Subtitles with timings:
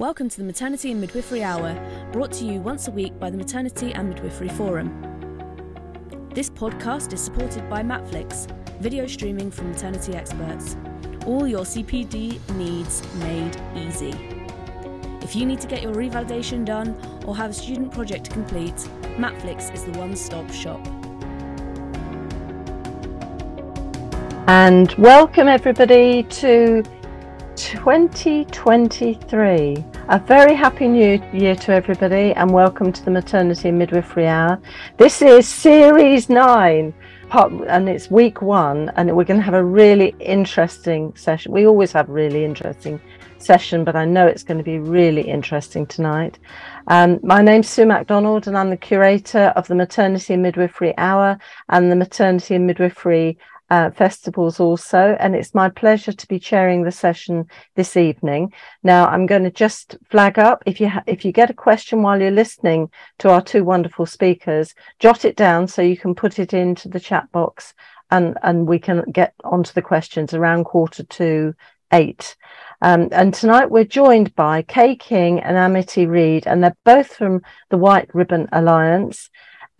[0.00, 1.74] Welcome to the Maternity and Midwifery Hour,
[2.10, 4.88] brought to you once a week by the Maternity and Midwifery Forum.
[6.32, 8.50] This podcast is supported by Matflix,
[8.80, 10.78] video streaming from maternity experts.
[11.26, 14.14] All your CPD needs made easy.
[15.20, 18.76] If you need to get your revalidation done or have a student project to complete,
[19.18, 20.80] Matflix is the one stop shop.
[24.48, 26.82] And welcome everybody to
[27.54, 29.89] 2023.
[30.10, 34.60] A very happy new year to everybody, and welcome to the Maternity and Midwifery Hour.
[34.96, 36.92] This is series nine,
[37.28, 41.52] part, and it's week one, and we're going to have a really interesting session.
[41.52, 43.00] We always have really interesting
[43.38, 46.40] session, but I know it's going to be really interesting tonight.
[46.88, 51.38] Um, my name's Sue Macdonald, and I'm the curator of the Maternity and Midwifery Hour
[51.68, 53.38] and the Maternity and Midwifery
[53.70, 58.52] uh, festivals also, and it's my pleasure to be chairing the session this evening.
[58.82, 62.02] Now, I'm going to just flag up if you ha- if you get a question
[62.02, 66.38] while you're listening to our two wonderful speakers, jot it down so you can put
[66.38, 67.74] it into the chat box,
[68.10, 71.54] and and we can get onto the questions around quarter to
[71.92, 72.36] eight.
[72.82, 77.42] Um, and tonight we're joined by Kay King and Amity Reed, and they're both from
[77.68, 79.30] the White Ribbon Alliance.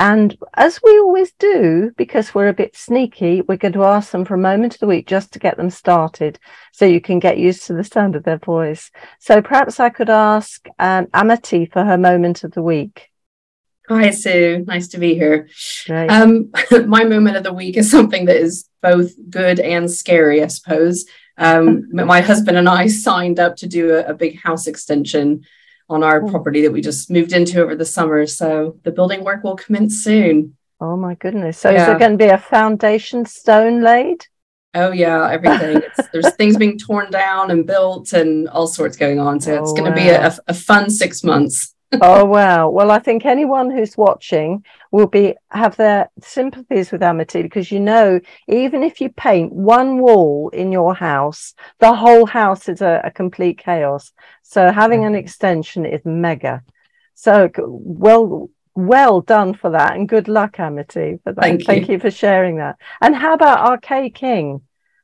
[0.00, 4.24] And as we always do, because we're a bit sneaky, we're going to ask them
[4.24, 6.38] for a moment of the week just to get them started
[6.72, 8.90] so you can get used to the sound of their voice.
[9.18, 13.10] So perhaps I could ask um, Amity for her moment of the week.
[13.90, 14.64] Hi, Sue.
[14.66, 15.50] Nice to be here.
[15.90, 16.50] Um,
[16.86, 21.04] my moment of the week is something that is both good and scary, I suppose.
[21.36, 25.44] Um, my husband and I signed up to do a, a big house extension
[25.90, 26.30] on our oh.
[26.30, 28.26] property that we just moved into over the summer.
[28.26, 30.56] So the building work will commence soon.
[30.80, 31.58] Oh my goodness.
[31.58, 31.80] So yeah.
[31.80, 34.26] is there going to be a foundation stone laid?
[34.72, 35.82] Oh yeah, everything.
[36.12, 39.40] there's things being torn down and built and all sorts going on.
[39.40, 39.96] So oh, it's going to wow.
[39.96, 42.68] be a, a fun six months oh wow.
[42.68, 47.80] Well i think anyone who's watching will be have their sympathies with amity because you
[47.80, 53.00] know even if you paint one wall in your house the whole house is a,
[53.04, 54.12] a complete chaos.
[54.42, 55.24] So having an mm-hmm.
[55.24, 56.62] extension is mega.
[57.14, 61.42] So well well done for that and good luck amity for that.
[61.42, 61.98] Thank you, thank you.
[61.98, 62.76] for sharing that.
[63.00, 64.62] And how about our Kay King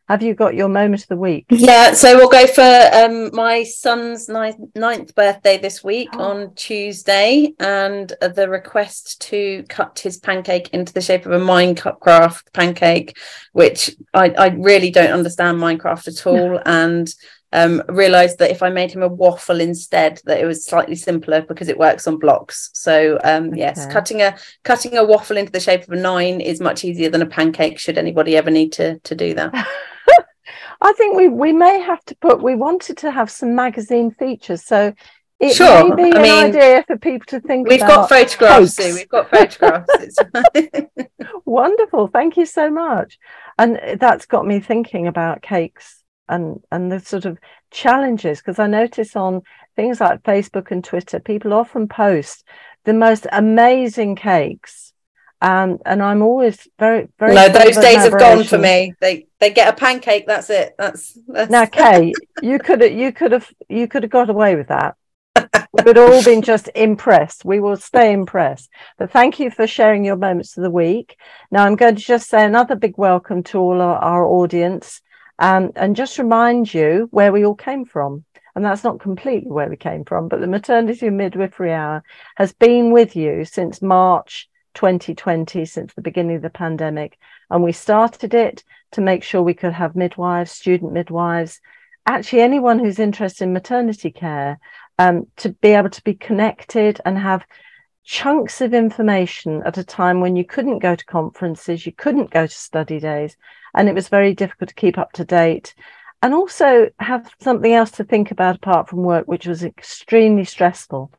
[0.09, 1.47] have you got your moment of the week?
[1.51, 6.23] Yeah, so we'll go for um, my son's ninth, ninth birthday this week oh.
[6.23, 12.53] on Tuesday, and the request to cut his pancake into the shape of a Minecraft
[12.53, 13.17] pancake,
[13.53, 17.13] which I, I really don't understand Minecraft at all, and
[17.53, 21.43] um, realized that if I made him a waffle instead, that it was slightly simpler
[21.43, 22.71] because it works on blocks.
[22.75, 23.59] So um, okay.
[23.59, 27.11] yes, cutting a cutting a waffle into the shape of a nine is much easier
[27.11, 27.81] than a pancake.
[27.81, 29.67] Should anybody ever need to to do that.
[30.81, 32.43] I think we we may have to put.
[32.43, 34.93] We wanted to have some magazine features, so
[35.39, 35.95] it sure.
[35.95, 37.69] may be I an mean, idea for people to think.
[37.69, 38.79] We've got photographs.
[38.79, 40.19] We've got photographs.
[41.45, 42.09] Wonderful.
[42.09, 43.19] Thank you so much.
[43.59, 47.39] And that's got me thinking about cakes and and the sort of
[47.71, 49.43] challenges because I notice on
[49.77, 52.45] things like Facebook and Twitter, people often post
[52.85, 54.93] the most amazing cakes
[55.43, 57.35] um, and I'm always very, very.
[57.35, 58.95] No, those days have gone for me.
[59.01, 60.27] They they get a pancake.
[60.27, 60.75] That's it.
[60.79, 61.51] That's, that's...
[61.51, 62.13] now, Kay.
[62.43, 64.97] you could you could have you could have got away with that.
[65.73, 67.45] We've all been just impressed.
[67.45, 68.71] We will stay impressed.
[68.99, 71.19] But thank you for sharing your moments of the week.
[71.51, 75.03] Now I'm going to just say another big welcome to all our, our audience,
[75.39, 78.25] um, and just remind you where we all came from
[78.57, 82.03] and that's not completely where we came from, but the Maternity and Midwifery Hour
[82.37, 87.19] has been with you since March 2020 since the beginning of the pandemic.
[87.51, 91.61] And we started it to make sure we could have midwives, student midwives,
[92.07, 94.61] actually anyone who's interested in maternity care,
[94.99, 97.45] um, to be able to be connected and have
[98.05, 102.47] chunks of information at a time when you couldn't go to conferences, you couldn't go
[102.47, 103.37] to study days,
[103.75, 105.75] and it was very difficult to keep up to date.
[106.23, 111.13] And also have something else to think about apart from work, which was extremely stressful.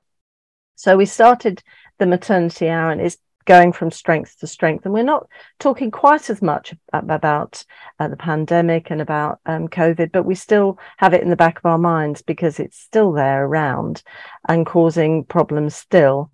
[0.75, 1.61] So we started
[1.99, 4.85] the maternity hour, and it's going from strength to strength.
[4.85, 5.27] And we're not
[5.57, 7.63] talking quite as much about
[7.99, 11.57] uh, the pandemic and about um, COVID, but we still have it in the back
[11.57, 14.03] of our minds because it's still there around
[14.47, 16.29] and causing problems still.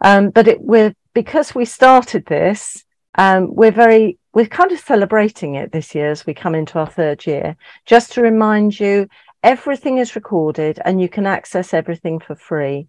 [0.00, 2.84] Um, but it, we're because we started this,
[3.18, 6.86] um, we're very we're kind of celebrating it this year as we come into our
[6.86, 7.56] third year.
[7.86, 9.08] Just to remind you,
[9.42, 12.86] everything is recorded and you can access everything for free.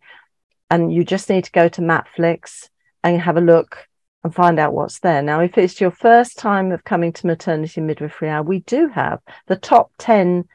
[0.69, 2.69] And you just need to go to Matflix
[3.09, 3.88] and have a look
[4.24, 5.21] and find out what's there.
[5.21, 9.21] Now, if it's your first time of coming to maternity midwifery hour, we do have
[9.48, 10.45] the top 10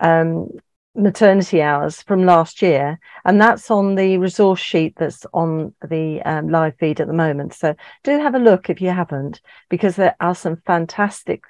[0.00, 0.48] um,
[0.94, 6.48] maternity hours from last year, and that's on the resource sheet that's on the um,
[6.48, 7.54] live feed at the moment.
[7.54, 11.42] So do have a look if you haven't, because there are some fantastic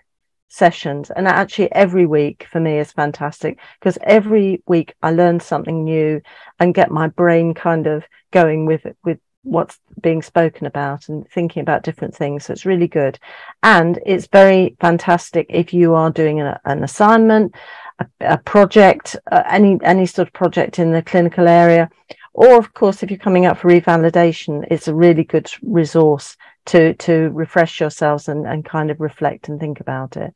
[0.49, 1.11] sessions.
[1.11, 6.21] And actually, every week for me is fantastic because every week I learn something new
[6.59, 11.61] and get my brain kind of going with with what's being spoken about and thinking
[11.61, 12.45] about different things.
[12.45, 13.19] So it's really good.
[13.63, 17.55] And it's very fantastic if you are doing an, an assignment,
[18.01, 21.89] a, a project, uh, any, any sort of project in the clinical area.
[22.35, 26.95] Or of course, if you're coming up for revalidation, it's a really good resource to,
[26.95, 30.35] to refresh yourselves and, and kind of reflect and think about it.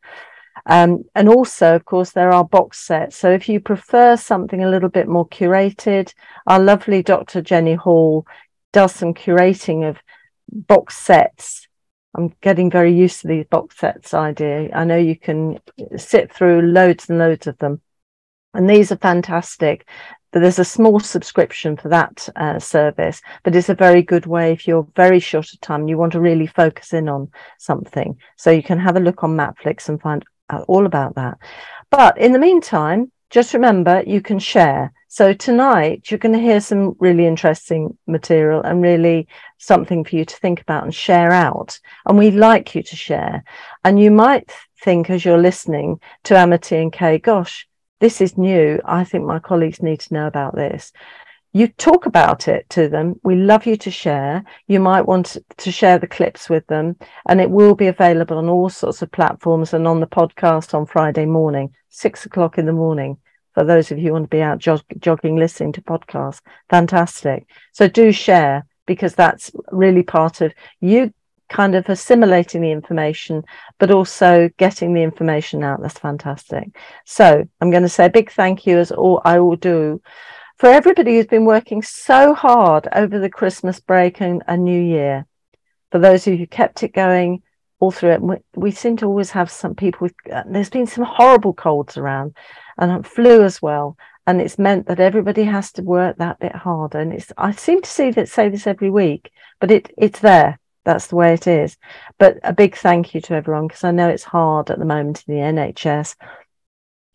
[0.67, 3.17] Um, and also, of course, there are box sets.
[3.17, 6.13] So if you prefer something a little bit more curated,
[6.47, 7.43] our lovely Dr.
[7.43, 8.27] Jenny Hall
[8.73, 9.99] does some curating of
[10.51, 11.69] box sets.
[12.15, 14.71] I'm getting very used to these box sets idea.
[14.75, 15.61] I know you can
[15.97, 17.81] sit through loads and loads of them.
[18.53, 19.87] And these are fantastic.
[20.33, 24.53] But there's a small subscription for that uh, service, but it's a very good way
[24.53, 28.17] if you're very short of time, you want to really focus in on something.
[28.37, 31.39] So you can have a look on Matflix and find out all about that.
[31.91, 34.93] But in the meantime, just remember you can share.
[35.13, 39.27] So tonight you're going to hear some really interesting material and really
[39.59, 41.81] something for you to think about and share out.
[42.07, 43.43] And we'd like you to share.
[43.83, 44.53] And you might
[44.85, 47.67] think as you're listening to Amity and Kay, gosh,
[47.99, 48.81] this is new.
[48.85, 50.93] I think my colleagues need to know about this.
[51.53, 53.19] You talk about it to them.
[53.25, 54.45] We love you to share.
[54.69, 56.95] You might want to share the clips with them,
[57.29, 60.87] and it will be available on all sorts of platforms and on the podcast on
[60.87, 63.19] Friday morning, six o'clock in the morning
[63.61, 66.41] for those of you who want to be out jog- jogging, listening to podcasts.
[66.71, 67.47] Fantastic.
[67.73, 71.13] So do share because that's really part of you
[71.51, 73.43] kind of assimilating the information,
[73.79, 75.83] but also getting the information out.
[75.83, 76.75] That's fantastic.
[77.05, 80.01] So I'm going to say a big thank you as all I will do
[80.57, 85.27] for everybody who's been working so hard over the Christmas break and a new year.
[85.93, 87.43] For those of you who kept it going
[87.81, 90.87] all through it, we, we seem to always have some people with, uh, there's been
[90.87, 92.35] some horrible colds around
[92.79, 93.97] and flu as well.
[94.27, 96.99] And it's meant that everybody has to work that bit harder.
[96.99, 100.61] And it's I seem to see that say this every week, but it it's there.
[100.85, 101.77] That's the way it is.
[102.19, 105.25] But a big thank you to everyone because I know it's hard at the moment
[105.27, 106.17] in the NHS.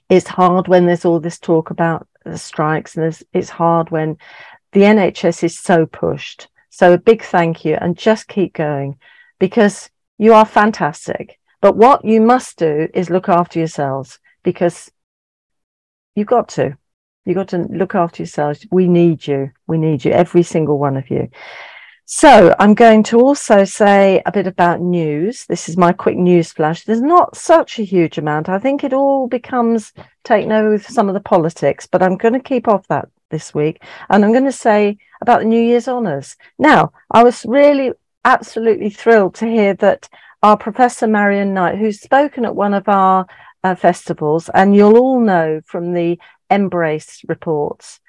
[0.10, 4.18] It's hard when there's all this talk about the strikes, and it's hard when
[4.72, 6.48] the NHS is so pushed.
[6.70, 8.98] So a big thank you and just keep going
[9.40, 11.40] because you are fantastic.
[11.62, 14.92] But what you must do is look after yourselves because
[16.16, 16.78] You've got to.
[17.26, 18.66] You've got to look after yourselves.
[18.72, 19.52] We need you.
[19.68, 21.30] We need you, every single one of you.
[22.06, 25.46] So I'm going to also say a bit about news.
[25.48, 26.84] This is my quick news flash.
[26.84, 28.48] There's not such a huge amount.
[28.48, 29.92] I think it all becomes
[30.24, 33.56] taken over with some of the politics, but I'm going to keep off that this
[33.56, 33.82] week.
[34.10, 36.38] And I'm going to say about the New Year's honours.
[36.60, 37.92] Now, I was really
[38.26, 40.10] absolutely thrilled to hear that
[40.44, 43.26] our Professor Marion Knight, who's spoken at one of our
[43.64, 46.20] uh, festivals, and you'll all know from the
[46.52, 48.00] MBRRACE reports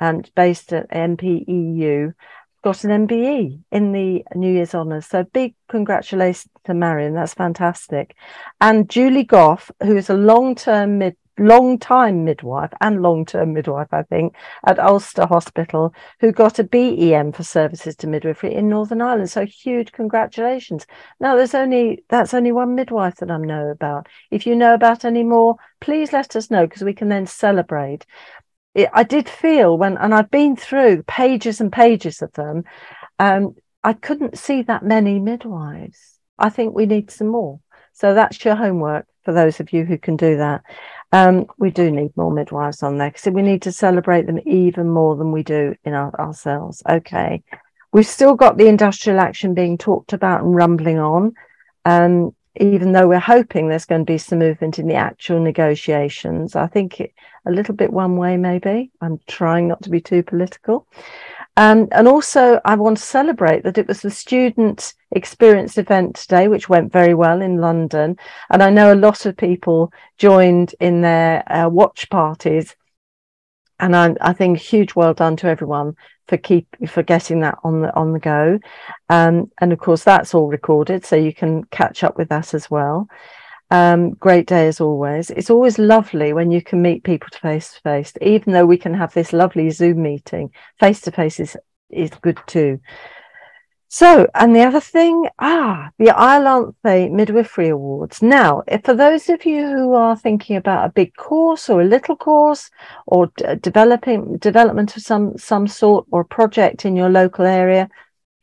[0.00, 2.14] and based at NPEU,
[2.62, 5.06] got an MBE in the New Year's Honours.
[5.06, 7.14] So big congratulations to Marion.
[7.14, 8.16] That's fantastic.
[8.60, 13.92] And Julie Goff, who is a long-term mid long time midwife and long term midwife,
[13.92, 14.34] I think,
[14.66, 19.30] at Ulster Hospital, who got a BEM for services to midwifery in Northern Ireland.
[19.30, 20.86] So huge congratulations.
[21.20, 24.08] Now there's only that's only one midwife that I know about.
[24.30, 28.06] If you know about any more, please let us know because we can then celebrate.
[28.74, 32.64] It, I did feel when, and I've been through pages and pages of them,
[33.20, 36.18] um, I couldn't see that many midwives.
[36.38, 37.60] I think we need some more.
[37.92, 40.62] So that's your homework for those of you who can do that.
[41.14, 44.88] Um, we do need more midwives on there because we need to celebrate them even
[44.88, 46.82] more than we do in our, ourselves.
[46.90, 47.40] Okay.
[47.92, 51.34] We've still got the industrial action being talked about and rumbling on.
[51.84, 56.56] Um, even though we're hoping there's going to be some movement in the actual negotiations,
[56.56, 57.14] I think it,
[57.46, 58.90] a little bit one way, maybe.
[59.00, 60.84] I'm trying not to be too political.
[61.56, 66.48] Um, and also, I want to celebrate that it was the student experience event today,
[66.48, 68.16] which went very well in London.
[68.50, 72.74] And I know a lot of people joined in their uh, watch parties.
[73.80, 75.94] And I, I, think huge well done to everyone
[76.28, 78.60] for keep for getting that on the on the go.
[79.08, 82.70] Um, and of course, that's all recorded, so you can catch up with that as
[82.70, 83.08] well.
[83.70, 85.30] Um, great day as always.
[85.30, 88.94] It's always lovely when you can meet people face to face, even though we can
[88.94, 90.52] have this lovely Zoom meeting.
[90.78, 91.56] Face to face is
[91.90, 92.78] is good too.
[93.96, 98.22] So, and the other thing, ah, the Iolanthe Midwifery Awards.
[98.22, 102.16] Now, for those of you who are thinking about a big course or a little
[102.16, 102.70] course
[103.06, 107.88] or d- developing development of some some sort or project in your local area,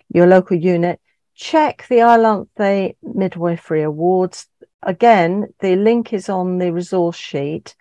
[0.07, 1.01] your local unit,
[1.35, 4.47] check the Iolanthe Midwifery Awards.
[4.83, 7.75] Again, the link is on the resource sheet.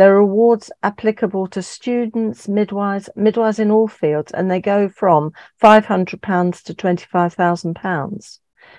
[0.00, 5.34] There are awards applicable to students, midwives, midwives in all fields, and they go from
[5.62, 8.38] £500 to £25,000.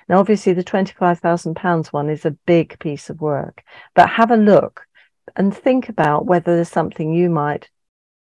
[0.10, 3.62] Now, obviously, the £25,000 one is a big piece of work,
[3.94, 4.88] but have a look
[5.36, 7.70] and think about whether there's something you might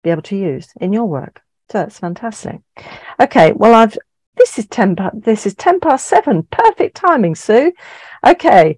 [0.03, 1.39] be able to use in your work.
[1.69, 2.59] So that's fantastic.
[3.21, 3.97] Okay, well, I've
[4.35, 6.43] this is ten this is ten past seven.
[6.43, 7.71] Perfect timing, Sue.
[8.27, 8.77] Okay,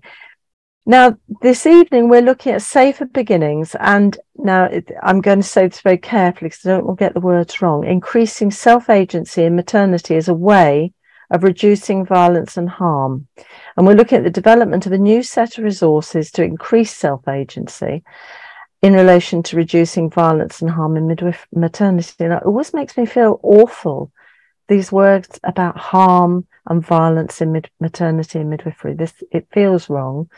[0.86, 4.70] now, this evening we're looking at safer beginnings, and now
[5.02, 7.62] I'm going to say this very carefully because I don't want to get the words
[7.62, 7.86] wrong.
[7.86, 10.94] Increasing self agency in maternity is a way
[11.32, 13.28] of reducing violence and harm.
[13.78, 17.30] And we're looking at the development of a new set of resources to increase self
[17.30, 18.04] agency
[18.82, 22.26] in relation to reducing violence and harm in midwife maternity.
[22.26, 24.12] And it always makes me feel awful.
[24.68, 28.94] These words about harm and violence in mid- maternity and midwifery.
[28.94, 30.30] This it feels wrong.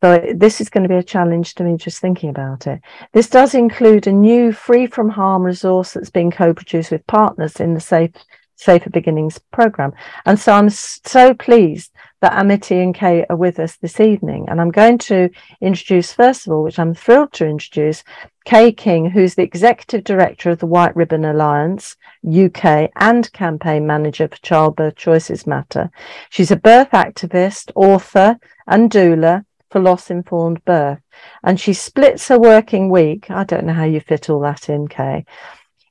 [0.00, 2.80] So this is going to be a challenge to me just thinking about it.
[3.12, 7.74] This does include a new free from harm resource that's being co-produced with partners in
[7.74, 8.12] the Safe
[8.54, 9.92] Safer Beginnings program.
[10.24, 14.46] And so I'm so pleased that Amity and Kay are with us this evening.
[14.48, 18.02] And I'm going to introduce, first of all, which I'm thrilled to introduce,
[18.44, 24.28] Kay King, who's the Executive Director of the White Ribbon Alliance UK and campaign manager
[24.28, 25.90] for Childbirth Choices Matter.
[26.30, 31.00] She's a birth activist, author, and doula for loss informed birth.
[31.42, 33.30] And she splits her working week.
[33.30, 35.24] I don't know how you fit all that in, Kay.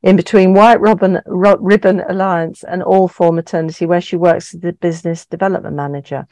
[0.04, 4.74] In between White Ribbon, Ribbon Alliance and All for Maternity, where she works as the
[4.74, 6.28] business development manager.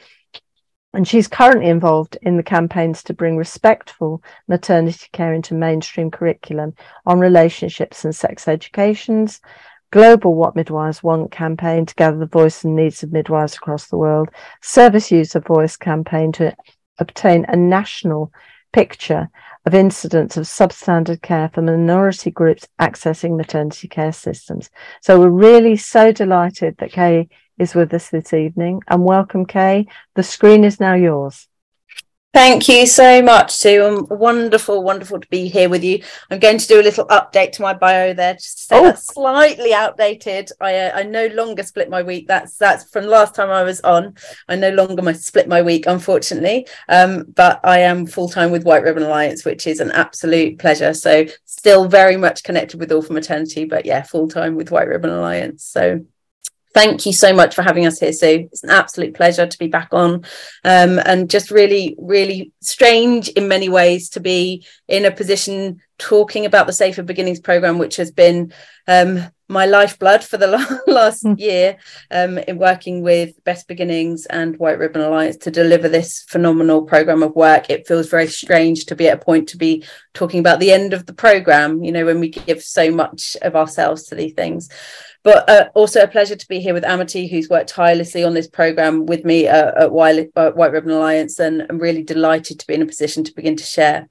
[0.93, 6.73] And she's currently involved in the campaigns to bring respectful maternity care into mainstream curriculum
[7.05, 9.41] on relationships and sex educations,
[9.91, 13.97] global What Midwives Want campaign to gather the voice and needs of midwives across the
[13.97, 14.29] world,
[14.61, 16.55] service user voice campaign to
[16.99, 18.31] obtain a national
[18.73, 19.29] picture
[19.65, 24.69] of incidents of substandard care for minority groups accessing maternity care systems.
[25.01, 29.87] So we're really so delighted that Kay is with us this evening and welcome Kay.
[30.15, 31.47] The screen is now yours.
[32.35, 34.05] Thank you so much, Sue.
[34.09, 36.03] wonderful, wonderful to be here with you.
[36.29, 38.93] I'm going to do a little update to my bio there, just to say oh.
[38.93, 40.51] slightly outdated.
[40.59, 42.27] I uh, I no longer split my week.
[42.27, 44.15] That's that's from last time I was on.
[44.49, 46.67] I no longer my split my week, unfortunately.
[46.89, 50.93] Um, but I am full time with White Ribbon Alliance, which is an absolute pleasure.
[50.93, 54.89] So still very much connected with All for Maternity, but yeah, full time with White
[54.89, 55.63] Ribbon Alliance.
[55.63, 56.05] So
[56.75, 58.49] thank you so much for having us here sue.
[58.51, 60.25] It's an absolute pleasure to be back on.
[60.65, 66.45] Um, and just really really strange in many ways to be in a position talking
[66.45, 68.51] about the safer beginnings program which has been
[68.87, 70.47] um, my lifeblood for the
[70.87, 71.39] last mm.
[71.39, 71.77] year
[72.11, 77.23] um, in working with best beginnings and white ribbon alliance to deliver this phenomenal program
[77.23, 77.69] of work.
[77.69, 80.93] It feels very strange to be at a point to be talking about the end
[80.93, 84.69] of the program you know when we give so much of ourselves to these things
[85.25, 88.47] but uh, also a pleasure to be here with Amity, who's worked tirelessly on this
[88.47, 92.67] program with me uh, at White, uh, White Ribbon Alliance, and I'm really delighted to
[92.67, 94.07] be in a position to begin to share.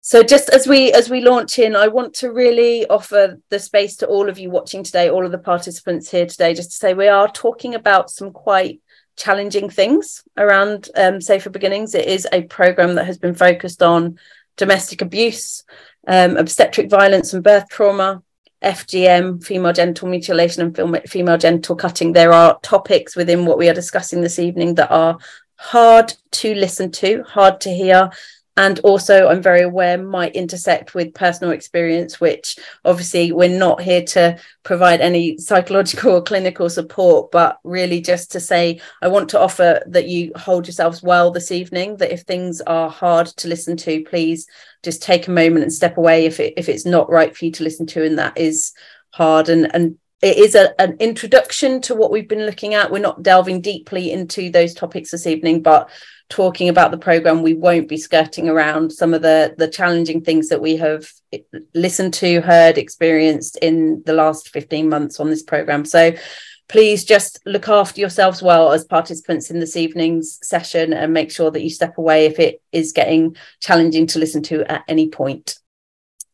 [0.00, 3.94] So, just as we as we launch in, I want to really offer the space
[3.98, 6.92] to all of you watching today, all of the participants here today, just to say
[6.92, 8.80] we are talking about some quite
[9.16, 11.94] challenging things around um, Safer Beginnings.
[11.94, 14.18] It is a program that has been focused on
[14.56, 15.62] domestic abuse,
[16.08, 18.24] um, obstetric violence, and birth trauma
[18.62, 22.12] FGM, female genital mutilation, and female genital cutting.
[22.12, 25.18] There are topics within what we are discussing this evening that are
[25.56, 28.10] hard to listen to, hard to hear,
[28.56, 34.02] and also i'm very aware might intersect with personal experience which obviously we're not here
[34.02, 39.40] to provide any psychological or clinical support but really just to say i want to
[39.40, 43.76] offer that you hold yourselves well this evening that if things are hard to listen
[43.76, 44.46] to please
[44.82, 46.26] just take a moment and step away.
[46.26, 48.72] If it if it's not right for you to listen to and that is
[49.10, 49.48] hard.
[49.48, 52.90] And and it is a, an introduction to what we've been looking at.
[52.90, 55.90] We're not delving deeply into those topics this evening but
[56.30, 60.48] talking about the program we won't be skirting around some of the the challenging things
[60.48, 61.10] that we have
[61.74, 65.84] listened to heard experienced in the last 15 months on this program.
[65.84, 66.14] So
[66.68, 71.50] please just look after yourselves well as participants in this evening's session and make sure
[71.50, 75.58] that you step away if it is getting challenging to listen to at any point.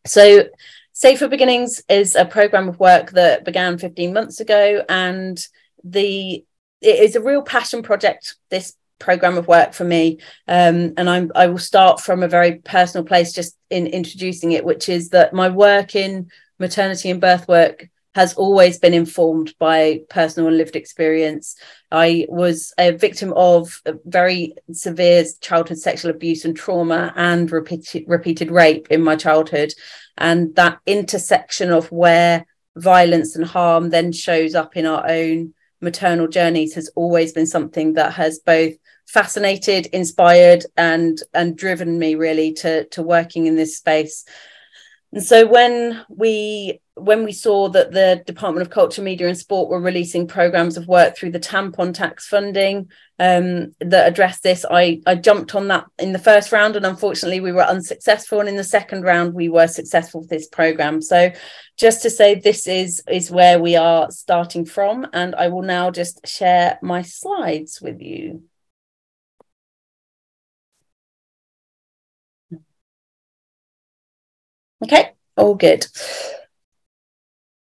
[0.06, 0.44] So
[0.92, 5.42] safer beginnings is a program of work that began 15 months ago and
[5.82, 6.44] the
[6.82, 11.30] it is a real passion project this program of work for me um, and I'm
[11.34, 15.34] I will start from a very personal place just in introducing it which is that
[15.34, 20.74] my work in maternity and birth work has always been informed by personal and lived
[20.74, 21.54] experience.
[21.92, 28.50] I was a victim of very severe childhood sexual abuse and trauma and repeated, repeated
[28.50, 29.74] rape in my childhood.
[30.16, 36.26] And that intersection of where violence and harm then shows up in our own maternal
[36.26, 38.72] journeys has always been something that has both
[39.06, 44.24] fascinated inspired and and driven me really to to working in this space
[45.12, 49.68] and so when we when we saw that the Department of Culture, Media and Sport
[49.68, 55.00] were releasing programs of work through the tampon tax funding um, that addressed this, I,
[55.06, 58.40] I jumped on that in the first round, and unfortunately, we were unsuccessful.
[58.40, 61.00] And in the second round, we were successful with this program.
[61.00, 61.32] So,
[61.78, 65.90] just to say, this is is where we are starting from, and I will now
[65.90, 68.42] just share my slides with you.
[74.82, 75.86] Okay, all good.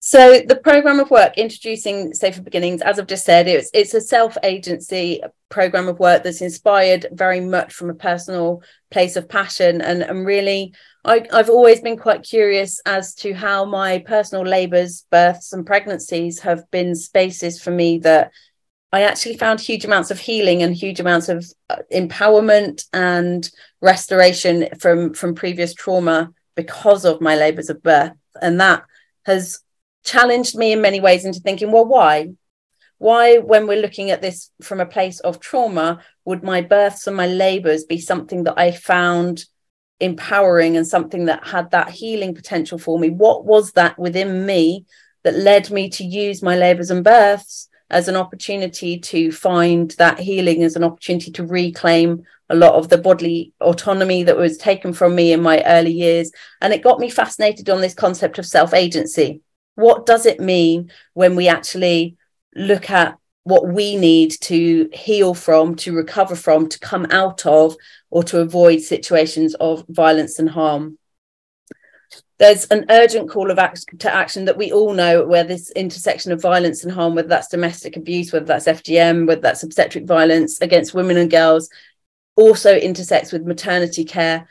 [0.04, 4.02] So the program of work introducing Safer Beginnings, as I've just said, it's it's a
[4.02, 10.02] self-agency program of work that's inspired very much from a personal place of passion and,
[10.02, 15.52] and really I, I've always been quite curious as to how my personal labours, births
[15.54, 18.32] and pregnancies have been spaces for me that
[18.92, 23.50] I actually found huge amounts of healing and huge amounts of uh, empowerment and
[23.82, 28.14] restoration from from previous trauma because of my labours of birth.
[28.42, 28.84] And that
[29.26, 29.60] has
[30.04, 32.30] challenged me in many ways into thinking, well, why?
[32.98, 37.18] Why, when we're looking at this from a place of trauma, would my births and
[37.18, 39.46] my labors be something that I found
[40.00, 43.10] empowering and something that had that healing potential for me?
[43.10, 44.86] What was that within me
[45.24, 50.20] that led me to use my labors and births as an opportunity to find that
[50.20, 54.92] healing, as an opportunity to reclaim a lot of the bodily autonomy that was taken
[54.92, 56.32] from me in my early years?
[56.62, 59.42] And it got me fascinated on this concept of self agency
[59.76, 62.18] what does it mean when we actually
[62.56, 67.76] look at what we need to heal from, to recover from, to come out of,
[68.12, 70.98] or to avoid situations of violence and harm?
[72.42, 73.58] There's an urgent call of
[74.00, 77.48] to action that we all know where this intersection of violence and harm, whether that's
[77.48, 81.70] domestic abuse, whether that's FGM, whether that's obstetric violence against women and girls,
[82.36, 84.48] also intersects with maternity care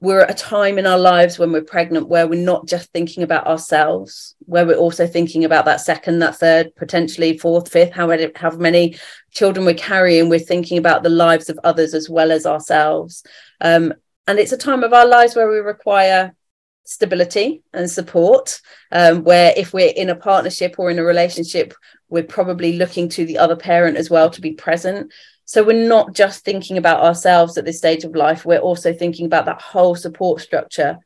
[0.00, 3.22] we're at a time in our lives when we're pregnant where we're not just thinking
[3.22, 8.30] about ourselves, where we're also thinking about that second, that third, potentially fourth, fifth, however,
[8.34, 8.96] how many
[9.30, 10.30] children we're carrying.
[10.30, 13.22] We're thinking about the lives of others as well as ourselves.
[13.60, 13.92] Um,
[14.26, 16.34] and it's a time of our lives where we require
[16.84, 18.60] stability and support.
[18.92, 21.74] Um, where if we're in a partnership or in a relationship,
[22.08, 25.12] we're probably looking to the other parent as well to be present.
[25.44, 29.26] So we're not just thinking about ourselves at this stage of life, we're also thinking
[29.26, 30.98] about that whole support structure.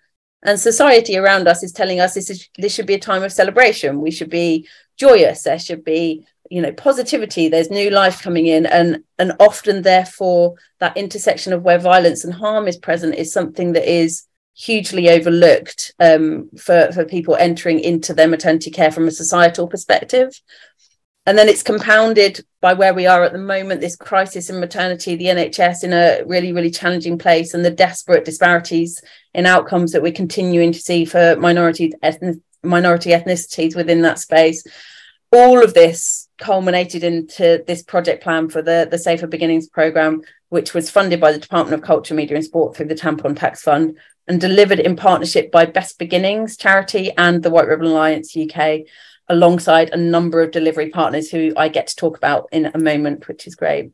[0.43, 3.33] And society around us is telling us this is this should be a time of
[3.33, 4.03] celebration.
[4.03, 5.43] We should be joyous.
[5.43, 7.49] There should be, you know, positivity.
[7.49, 8.67] There's new life coming in.
[8.67, 13.73] And and often therefore that intersection of where violence and harm is present is something
[13.73, 19.11] that is hugely overlooked um, for, for people entering into their maternity care from a
[19.11, 20.41] societal perspective.
[21.27, 25.17] And then it's compounded by where we are at the moment this crisis in maternity
[25.17, 30.03] the nhs in a really really challenging place and the desperate disparities in outcomes that
[30.03, 34.65] we're continuing to see for minority ethnic, minority ethnicities within that space.
[35.33, 40.75] All of this culminated into this project plan for the the safer beginnings program which
[40.75, 43.97] was funded by the department of culture media and sport through the tampon tax fund
[44.27, 48.81] and delivered in partnership by best beginnings charity and the white ribbon alliance uk
[49.29, 53.27] alongside a number of delivery partners who I get to talk about in a moment,
[53.27, 53.93] which is great.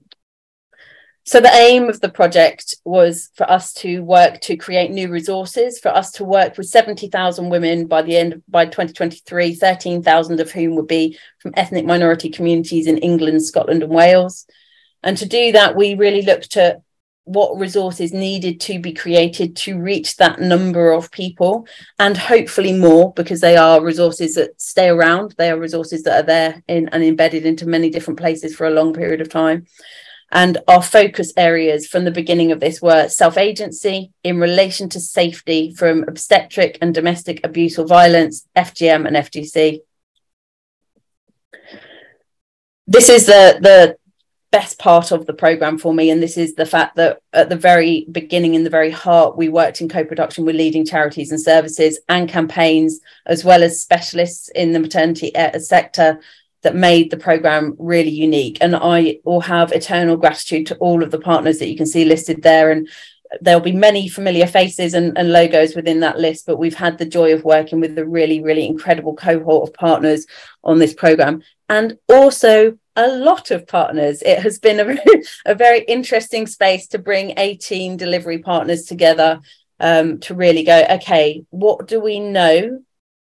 [1.25, 5.79] So the aim of the project was for us to work to create new resources,
[5.79, 10.51] for us to work with 70,000 women by the end of by 2023, 13,000 of
[10.51, 14.47] whom would be from ethnic minority communities in England, Scotland and Wales.
[15.03, 16.83] And to do that, we really looked at
[17.25, 21.67] what resources needed to be created to reach that number of people
[21.99, 26.27] and hopefully more because they are resources that stay around they are resources that are
[26.27, 29.67] there in, and embedded into many different places for a long period of time
[30.33, 35.01] and our focus areas from the beginning of this were self agency in relation to
[35.01, 39.81] safety from obstetric and domestic abuse or violence, FGM and FGC.
[42.87, 43.97] This is the, the
[44.51, 47.57] best part of the program for me and this is the fact that at the
[47.57, 52.01] very beginning in the very heart we worked in co-production with leading charities and services
[52.09, 56.21] and campaigns as well as specialists in the maternity uh, sector
[56.63, 58.59] that made the program really unique.
[58.61, 62.05] And I will have eternal gratitude to all of the partners that you can see
[62.05, 62.71] listed there.
[62.71, 62.89] And
[63.41, 67.07] there'll be many familiar faces and, and, logos within that list, but we've had the
[67.07, 70.27] joy of working with a really, really incredible cohort of partners
[70.65, 71.43] on this program.
[71.69, 74.23] And also a lot of partners.
[74.23, 79.41] It has been a very, a very interesting space to bring 18 delivery partners together
[79.79, 82.83] um, to really go, okay, what do we know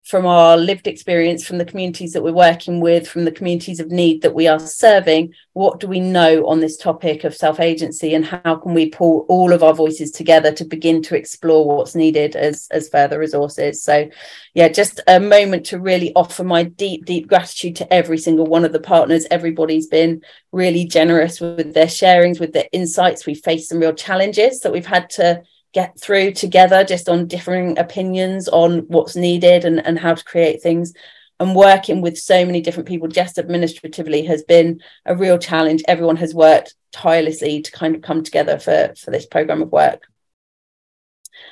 [0.04, 3.92] from our lived experience, from the communities that we're working with, from the communities of
[3.92, 8.16] need that we are serving, what do we know on this topic of self agency,
[8.16, 11.94] and how can we pull all of our voices together to begin to explore what's
[11.94, 13.84] needed as, as further resources?
[13.84, 14.10] So,
[14.56, 18.66] yeah, just a moment to really offer my deep, deep gratitude to every single one
[18.66, 19.28] of the partners.
[19.30, 23.28] Everybody's been really generous with their sharings, with their insights.
[23.28, 27.78] We faced some real challenges that we've had to get through together just on differing
[27.78, 30.94] opinions on what's needed and, and how to create things.
[31.40, 35.82] And working with so many different people just administratively has been a real challenge.
[35.88, 40.04] Everyone has worked tirelessly to kind of come together for for this program of work.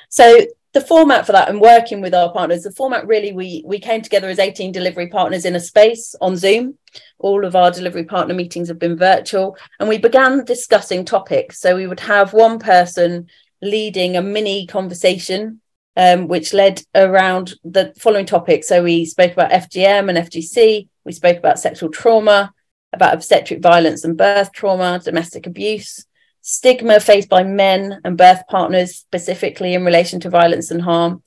[0.08, 3.80] So the format for that and working with our partners the format really we we
[3.80, 6.78] came together as 18 delivery partners in a space on zoom.
[7.18, 9.56] All of our delivery partner meetings have been virtual.
[9.80, 11.60] And we began discussing topics.
[11.60, 13.26] So we would have one person
[13.62, 15.60] leading a mini conversation
[15.96, 18.68] um, which led around the following topics.
[18.68, 22.52] So we spoke about FGM and FGC, we spoke about sexual trauma,
[22.92, 26.04] about obstetric violence and birth trauma, domestic abuse,
[26.42, 31.22] stigma faced by men and birth partners, specifically in relation to violence and harm,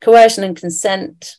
[0.00, 1.36] coercion and consent,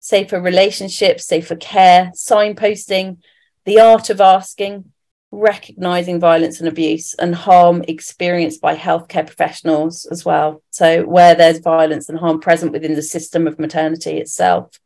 [0.00, 3.18] safer relationships, safer care, signposting,
[3.64, 4.92] the art of asking,
[5.32, 10.62] recognizing violence and abuse and harm experienced by healthcare professionals as well.
[10.70, 14.78] So, where there's violence and harm present within the system of maternity itself.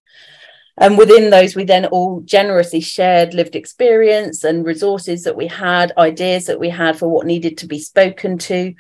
[0.77, 5.93] And within those, we then all generously shared lived experience and resources that we had,
[5.97, 8.75] ideas that we had for what needed to be spoken to,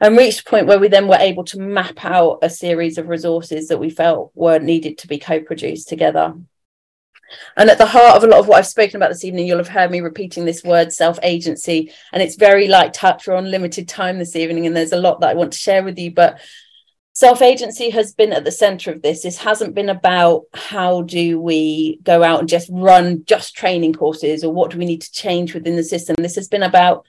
[0.00, 3.08] and reached a point where we then were able to map out a series of
[3.08, 6.34] resources that we felt were needed to be co produced together.
[7.56, 9.58] And at the heart of a lot of what I've spoken about this evening, you'll
[9.58, 11.92] have heard me repeating this word self agency.
[12.12, 13.26] And it's very light touch.
[13.26, 15.82] We're on limited time this evening, and there's a lot that I want to share
[15.82, 16.10] with you.
[16.10, 16.38] But
[17.12, 19.22] self agency has been at the center of this.
[19.22, 24.44] This hasn't been about how do we go out and just run just training courses
[24.44, 26.16] or what do we need to change within the system.
[26.18, 27.06] This has been about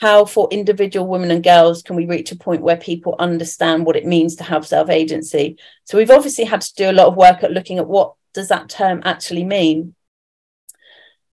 [0.00, 3.96] how, for individual women and girls, can we reach a point where people understand what
[3.96, 5.58] it means to have self agency?
[5.84, 8.48] So, we've obviously had to do a lot of work at looking at what does
[8.48, 9.94] that term actually mean?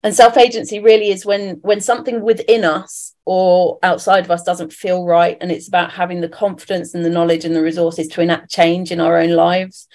[0.05, 4.71] And self agency really is when when something within us or outside of us doesn't
[4.71, 8.21] feel right, and it's about having the confidence and the knowledge and the resources to
[8.21, 9.87] enact change in our own lives.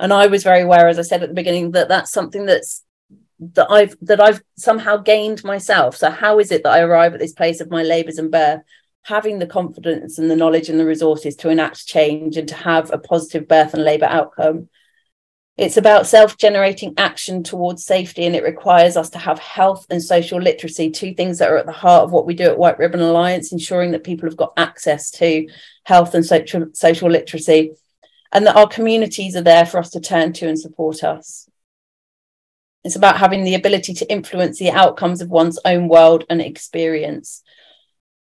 [0.00, 2.82] And I was very aware, as I said at the beginning, that that's something that's
[3.40, 5.96] that I've that I've somehow gained myself.
[5.96, 8.62] So how is it that I arrive at this place of my labours and birth,
[9.02, 12.90] having the confidence and the knowledge and the resources to enact change and to have
[12.90, 14.70] a positive birth and labour outcome?
[15.58, 20.00] It's about self generating action towards safety, and it requires us to have health and
[20.00, 22.78] social literacy, two things that are at the heart of what we do at White
[22.78, 25.48] Ribbon Alliance, ensuring that people have got access to
[25.82, 27.72] health and social, social literacy,
[28.30, 31.50] and that our communities are there for us to turn to and support us.
[32.84, 37.42] It's about having the ability to influence the outcomes of one's own world and experience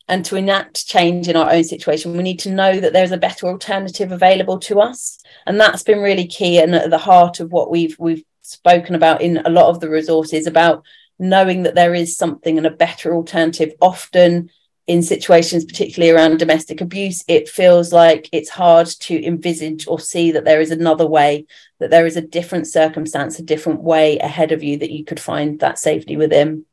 [0.09, 3.16] and to enact change in our own situation, we need to know that there's a
[3.16, 5.19] better alternative available to us.
[5.47, 9.21] And that's been really key and at the heart of what we've we've spoken about
[9.21, 10.85] in a lot of the resources about
[11.19, 13.73] knowing that there is something and a better alternative.
[13.81, 14.51] Often
[14.87, 20.31] in situations, particularly around domestic abuse, it feels like it's hard to envisage or see
[20.31, 21.47] that there is another way,
[21.81, 25.19] that there is a different circumstance, a different way ahead of you that you could
[25.19, 26.64] find that safety within.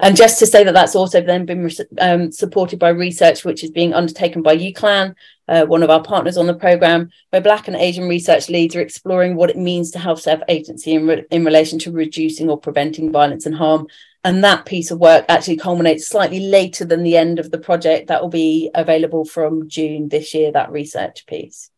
[0.00, 3.70] And just to say that that's also then been um, supported by research which is
[3.70, 5.14] being undertaken by UCLAN,
[5.46, 8.80] uh, one of our partners on the program, where Black and Asian research leads are
[8.80, 12.58] exploring what it means to have self agency in, re- in relation to reducing or
[12.58, 13.86] preventing violence and harm.
[14.24, 18.08] And that piece of work actually culminates slightly later than the end of the project.
[18.08, 21.70] That will be available from June this year, that research piece.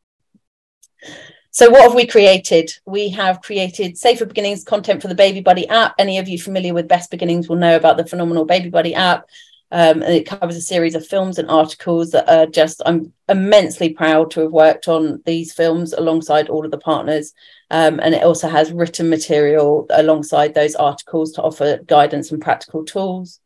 [1.56, 2.70] So, what have we created?
[2.84, 5.94] We have created Safer Beginnings content for the Baby Buddy app.
[5.98, 9.26] Any of you familiar with Best Beginnings will know about the phenomenal Baby Buddy app.
[9.72, 13.88] Um, and it covers a series of films and articles that are just, I'm immensely
[13.88, 17.32] proud to have worked on these films alongside all of the partners.
[17.70, 22.84] Um, and it also has written material alongside those articles to offer guidance and practical
[22.84, 23.40] tools.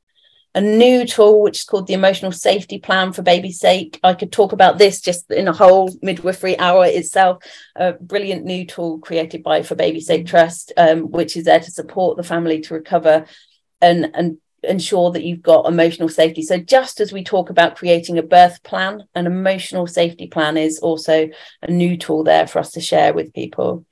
[0.55, 4.01] A new tool which is called the emotional safety plan for baby's sake.
[4.03, 7.45] I could talk about this just in a whole midwifery hour itself.
[7.77, 11.71] A brilliant new tool created by for baby's sake trust um, which is there to
[11.71, 13.27] support the family to recover
[13.81, 16.43] and and ensure that you've got emotional safety.
[16.43, 20.81] So just as we talk about creating a birth plan an emotional safety plan is
[20.81, 21.29] also
[21.63, 23.87] a new tool there for us to share with people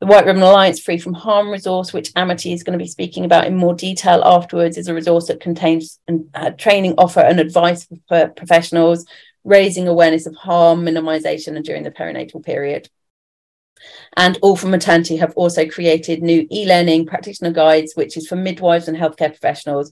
[0.00, 3.24] the White Ribbon Alliance Free from Harm resource, which Amity is going to be speaking
[3.24, 5.98] about in more detail afterwards, is a resource that contains
[6.34, 9.04] uh, training offer and advice for professionals,
[9.42, 12.88] raising awareness of harm minimization and during the perinatal period.
[14.16, 18.36] And All for Maternity have also created new e learning practitioner guides, which is for
[18.36, 19.90] midwives and healthcare professionals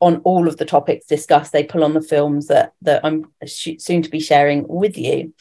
[0.00, 1.52] on all of the topics discussed.
[1.52, 5.34] They pull on the films that, that I'm soon to be sharing with you.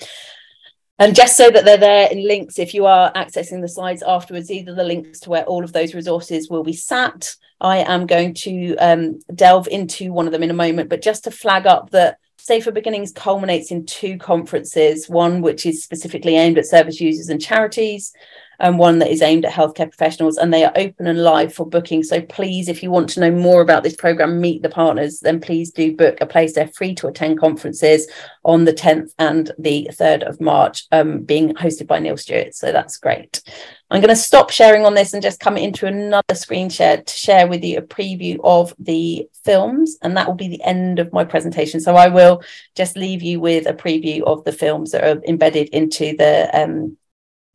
[1.00, 4.50] And just so that they're there in links, if you are accessing the slides afterwards,
[4.50, 7.36] either the links to where all of those resources will be sat.
[7.62, 11.24] I am going to um, delve into one of them in a moment, but just
[11.26, 16.58] to flag up that Safer Beginnings culminates in two conferences, one which is specifically aimed
[16.58, 18.14] at service users and charities,
[18.60, 21.65] and one that is aimed at healthcare professionals, and they are open and live for
[21.65, 22.04] booking.
[22.04, 25.39] So please, if you want to know more about this program, meet the partners, then
[25.39, 26.54] please do book a place.
[26.54, 28.08] They're free to attend conferences
[28.43, 32.56] on the 10th and the 3rd of March, um, being hosted by Neil Stewart.
[32.56, 33.41] So that's great.
[33.89, 37.13] I'm going to stop sharing on this and just come into another screen share to
[37.13, 41.13] share with you a preview of the films, and that will be the end of
[41.13, 41.80] my presentation.
[41.80, 42.43] So I will
[42.76, 46.98] just leave you with a preview of the films that are embedded into the um,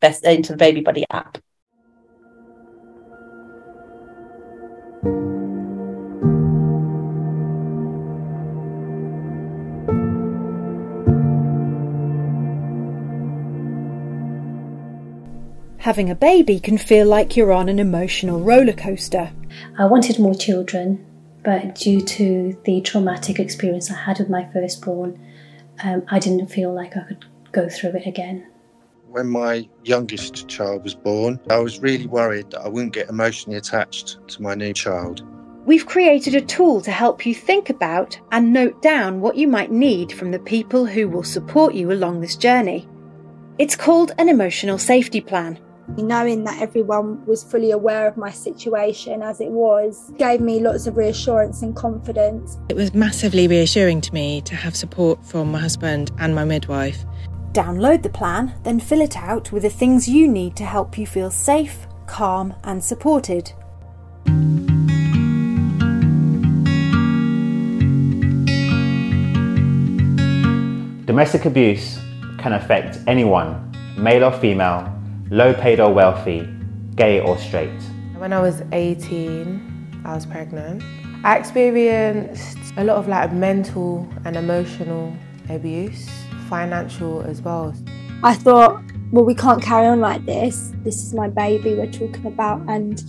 [0.02, 1.38] best into the Baby Buddy app.
[15.78, 19.32] Having a baby can feel like you're on an emotional roller coaster.
[19.78, 21.04] I wanted more children,
[21.42, 25.18] but due to the traumatic experience I had with my firstborn,
[25.82, 28.46] um, I didn't feel like I could go through it again
[29.12, 33.59] when my youngest child was born, I was really worried that I wouldn't get emotionally
[33.59, 35.22] attached to my new child.
[35.66, 39.70] We've created a tool to help you think about and note down what you might
[39.70, 42.88] need from the people who will support you along this journey.
[43.59, 45.61] It's called an emotional safety plan.
[45.98, 50.87] Knowing that everyone was fully aware of my situation as it was gave me lots
[50.87, 52.57] of reassurance and confidence.
[52.70, 57.05] It was massively reassuring to me to have support from my husband and my midwife
[57.52, 61.06] Download the plan, then fill it out with the things you need to help you
[61.06, 63.52] feel safe, calm, and supported.
[71.04, 71.98] Domestic abuse
[72.38, 74.90] can affect anyone, male or female,
[75.30, 76.48] low paid or wealthy,
[76.94, 77.82] gay or straight.
[78.16, 80.82] When I was 18, I was pregnant.
[81.22, 85.14] I experienced a lot of like mental and emotional
[85.50, 86.21] abuse
[86.52, 87.74] financial as well.
[88.22, 90.72] I thought, well, we can't carry on like this.
[90.84, 93.02] This is my baby we're talking about, and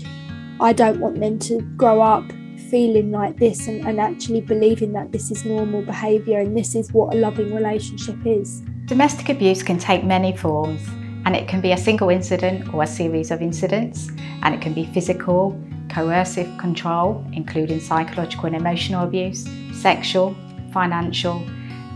[0.62, 2.24] I don't want them to grow up
[2.70, 6.94] feeling like this and, and actually believing that this is normal behaviour and this is
[6.94, 8.62] what a loving relationship is.
[8.86, 10.82] Domestic abuse can take many forms
[11.26, 14.10] and it can be a single incident or a series of incidents
[14.42, 20.34] and it can be physical, coercive control, including psychological and emotional abuse, sexual,
[20.72, 21.46] financial,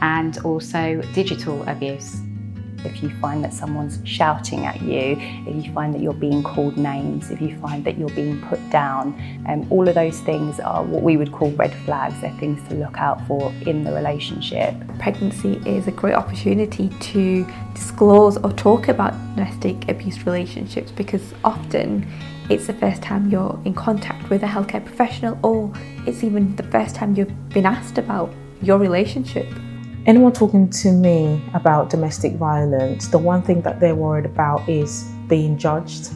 [0.01, 2.21] and also digital abuse.
[2.86, 6.77] If you find that someone's shouting at you, if you find that you're being called
[6.77, 10.83] names, if you find that you're being put down, um, all of those things are
[10.83, 12.19] what we would call red flags.
[12.21, 14.75] They're things to look out for in the relationship.
[14.99, 22.07] Pregnancy is a great opportunity to disclose or talk about domestic abuse relationships because often
[22.49, 25.71] it's the first time you're in contact with a healthcare professional or
[26.05, 28.31] it's even the first time you've been asked about
[28.62, 29.47] your relationship
[30.08, 35.04] anyone talking to me about domestic violence, the one thing that they're worried about is
[35.28, 36.10] being judged.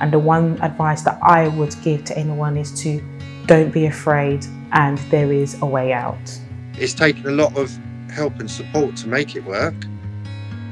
[0.00, 3.02] And the one advice that I would give to anyone is to
[3.46, 6.40] don't be afraid and there is a way out.
[6.74, 7.76] It's taken a lot of
[8.10, 9.74] help and support to make it work,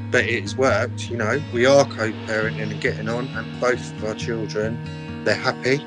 [0.09, 1.09] but it has worked.
[1.09, 5.35] You know, we are co parenting and getting on, and both of our children, they're
[5.35, 5.85] happy.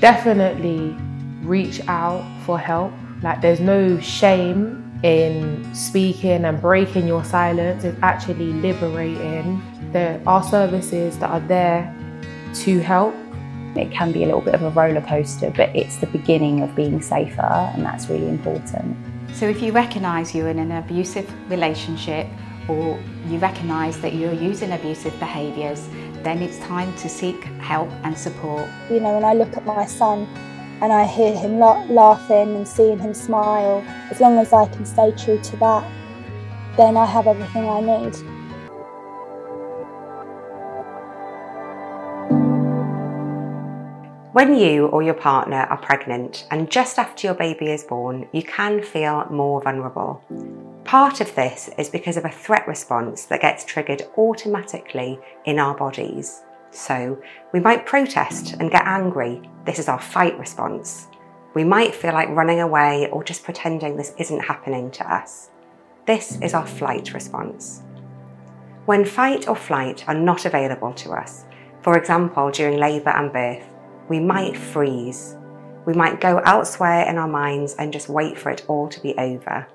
[0.00, 0.96] Definitely
[1.42, 2.92] reach out for help.
[3.22, 9.62] Like, there's no shame in speaking and breaking your silence is actually liberating.
[9.92, 11.94] There are services that are there
[12.54, 13.14] to help.
[13.76, 16.74] It can be a little bit of a roller coaster, but it's the beginning of
[16.74, 18.96] being safer, and that's really important.
[19.34, 22.26] So, if you recognise you're in an abusive relationship
[22.66, 25.86] or you recognise that you're using abusive behaviours,
[26.22, 28.68] then it's time to seek help and support.
[28.90, 30.26] You know, when I look at my son
[30.80, 34.86] and I hear him la- laughing and seeing him smile, as long as I can
[34.86, 35.84] stay true to that,
[36.76, 38.16] then I have everything I need.
[44.32, 48.44] When you or your partner are pregnant and just after your baby is born, you
[48.44, 50.22] can feel more vulnerable.
[50.84, 55.76] Part of this is because of a threat response that gets triggered automatically in our
[55.76, 56.42] bodies.
[56.70, 57.20] So
[57.52, 59.48] we might protest and get angry.
[59.64, 61.08] This is our fight response.
[61.54, 65.50] We might feel like running away or just pretending this isn't happening to us.
[66.06, 67.82] This is our flight response.
[68.86, 71.44] When fight or flight are not available to us,
[71.82, 73.64] for example during labour and birth,
[74.08, 75.36] we might freeze.
[75.84, 79.14] We might go elsewhere in our minds and just wait for it all to be
[79.18, 79.66] over.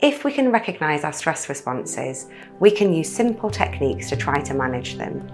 [0.00, 2.26] If we can recognise our stress responses,
[2.58, 5.28] we can use simple techniques to try to manage them.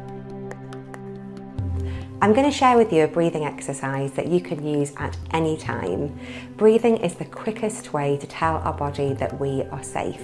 [2.20, 5.56] I'm going to share with you a breathing exercise that you can use at any
[5.56, 6.18] time.
[6.56, 10.20] Breathing is the quickest way to tell our body that we are safe.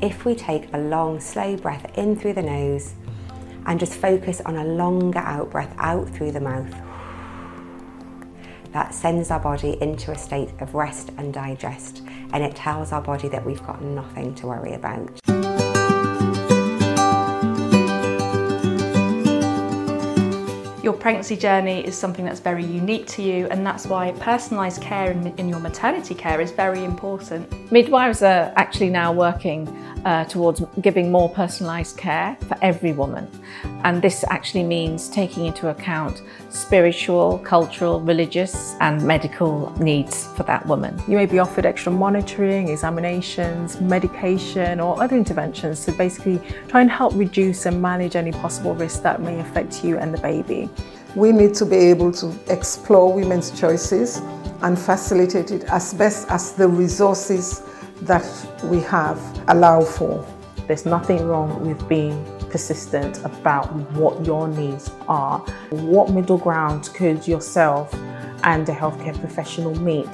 [0.00, 2.94] If we take a long, slow breath in through the nose
[3.66, 6.72] and just focus on a longer out breath out through the mouth,
[8.70, 13.02] that sends our body into a state of rest and digest, and it tells our
[13.02, 15.55] body that we've got nothing to worry about.
[21.06, 25.28] Pregnancy journey is something that's very unique to you, and that's why personalised care in,
[25.38, 27.46] in, your maternity care is very important.
[27.70, 29.68] Midwives are actually now working
[30.04, 33.30] uh, towards giving more personalised care for every woman,
[33.84, 40.66] and this actually means taking into account spiritual, cultural, religious, and medical needs for that
[40.66, 41.00] woman.
[41.06, 46.90] You may be offered extra monitoring, examinations, medication, or other interventions to basically try and
[46.90, 50.68] help reduce and manage any possible risks that may affect you and the baby.
[51.16, 54.18] We need to be able to explore women's choices
[54.60, 57.62] and facilitate it as best as the resources
[58.02, 58.22] that
[58.64, 60.22] we have allow for.
[60.66, 65.38] There's nothing wrong with being persistent about what your needs are.
[65.70, 67.94] What middle ground could yourself
[68.44, 70.12] and a healthcare professional meet?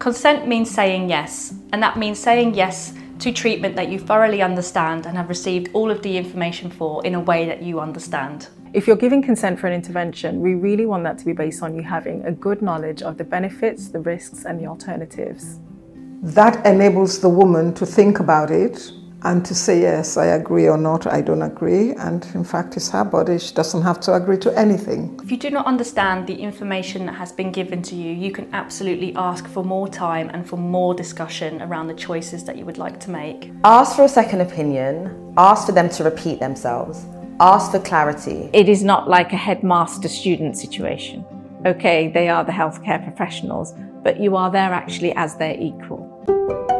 [0.00, 5.06] Consent means saying yes, and that means saying yes to treatment that you thoroughly understand
[5.06, 8.48] and have received all of the information for in a way that you understand.
[8.72, 11.74] If you're giving consent for an intervention, we really want that to be based on
[11.74, 15.60] you having a good knowledge of the benefits, the risks, and the alternatives.
[16.22, 18.92] That enables the woman to think about it
[19.26, 21.94] and to say, yes, I agree or not, I don't agree.
[21.94, 25.18] And in fact, it's her body, she doesn't have to agree to anything.
[25.22, 28.48] If you do not understand the information that has been given to you, you can
[28.54, 32.78] absolutely ask for more time and for more discussion around the choices that you would
[32.78, 33.50] like to make.
[33.64, 37.04] Ask for a second opinion, ask for them to repeat themselves,
[37.40, 38.48] ask for clarity.
[38.52, 41.24] It is not like a headmaster student situation.
[41.66, 46.75] Okay, they are the healthcare professionals, but you are there actually as their equal.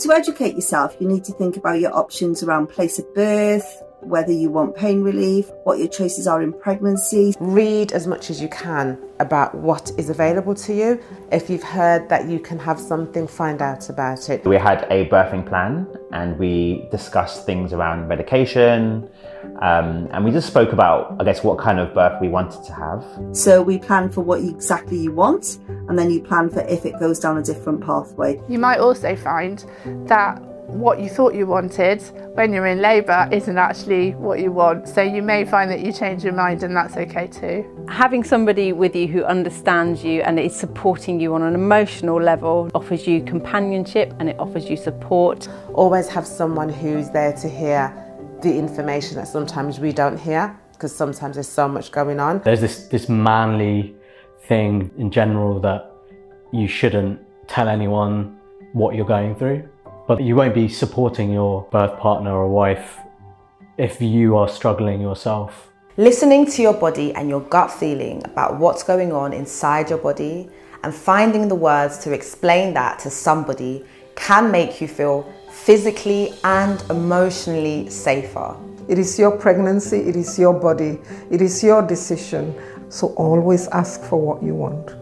[0.00, 4.32] To educate yourself, you need to think about your options around place of birth, whether
[4.32, 7.34] you want pain relief, what your choices are in pregnancy.
[7.38, 11.02] Read as much as you can about what is available to you.
[11.30, 14.46] If you've heard that you can have something, find out about it.
[14.46, 19.06] We had a birthing plan and we discussed things around medication.
[19.60, 22.72] Um, and we just spoke about, I guess, what kind of birth we wanted to
[22.72, 23.04] have.
[23.32, 26.98] So we plan for what exactly you want, and then you plan for if it
[26.98, 28.40] goes down a different pathway.
[28.48, 29.64] You might also find
[30.08, 32.00] that what you thought you wanted
[32.34, 34.88] when you're in labour isn't actually what you want.
[34.88, 37.86] So you may find that you change your mind, and that's okay too.
[37.88, 42.70] Having somebody with you who understands you and is supporting you on an emotional level
[42.74, 45.48] offers you companionship and it offers you support.
[45.74, 47.92] Always have someone who's there to hear
[48.42, 52.40] the information that sometimes we don't hear because sometimes there's so much going on.
[52.40, 53.94] There's this, this manly
[54.44, 55.92] thing in general that
[56.52, 58.38] you shouldn't tell anyone
[58.72, 59.68] what you're going through,
[60.08, 62.98] but you won't be supporting your birth partner or wife
[63.76, 65.70] if you are struggling yourself.
[65.96, 70.48] Listening to your body and your gut feeling about what's going on inside your body
[70.82, 73.84] and finding the words to explain that to somebody
[74.16, 78.56] can make you feel physically and emotionally safer.
[78.88, 80.98] It is your pregnancy, it is your body,
[81.30, 82.54] it is your decision.
[82.88, 84.96] So always ask for what you want.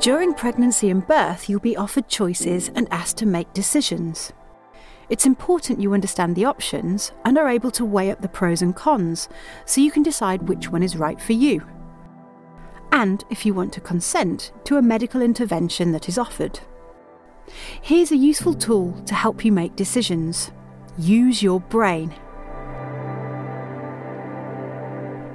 [0.00, 4.32] During pregnancy and birth, you'll be offered choices and asked to make decisions.
[5.08, 8.74] It's important you understand the options and are able to weigh up the pros and
[8.74, 9.28] cons
[9.64, 11.62] so you can decide which one is right for you.
[12.94, 16.60] And if you want to consent to a medical intervention that is offered.
[17.82, 20.52] Here's a useful tool to help you make decisions.
[20.96, 22.14] Use your brain.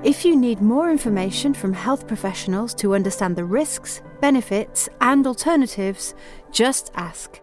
[0.06, 6.16] If you need more information from health professionals to understand the risks, benefits, and alternatives,
[6.52, 7.42] just ask.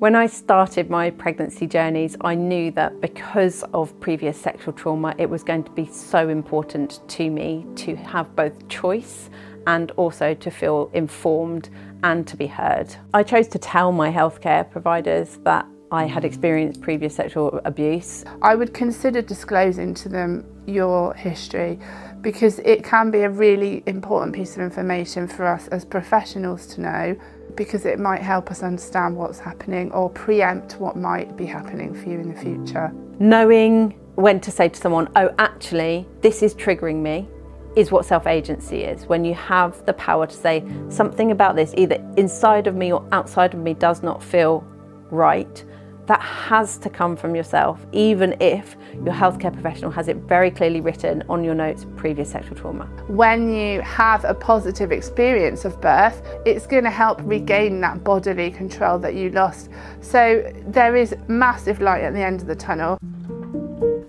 [0.00, 5.28] When I started my pregnancy journeys, I knew that because of previous sexual trauma, it
[5.28, 9.28] was going to be so important to me to have both choice
[9.66, 11.68] and also to feel informed
[12.02, 12.96] and to be heard.
[13.12, 18.24] I chose to tell my healthcare providers that I had experienced previous sexual abuse.
[18.40, 21.78] I would consider disclosing to them your history
[22.22, 26.80] because it can be a really important piece of information for us as professionals to
[26.80, 27.16] know
[27.56, 32.08] because it might help us understand what's happening or preempt what might be happening for
[32.08, 32.92] you in the future.
[33.18, 37.28] Knowing when to say to someone, oh, actually, this is triggering me,
[37.76, 39.06] is what self agency is.
[39.06, 43.06] When you have the power to say something about this, either inside of me or
[43.12, 44.64] outside of me, does not feel
[45.10, 45.64] right
[46.10, 50.80] that has to come from yourself, even if your healthcare professional has it very clearly
[50.80, 52.86] written on your notes previous sexual trauma.
[53.06, 58.50] When you have a positive experience of birth, it's going to help regain that bodily
[58.50, 59.70] control that you lost.
[60.00, 62.98] So there is massive light at the end of the tunnel.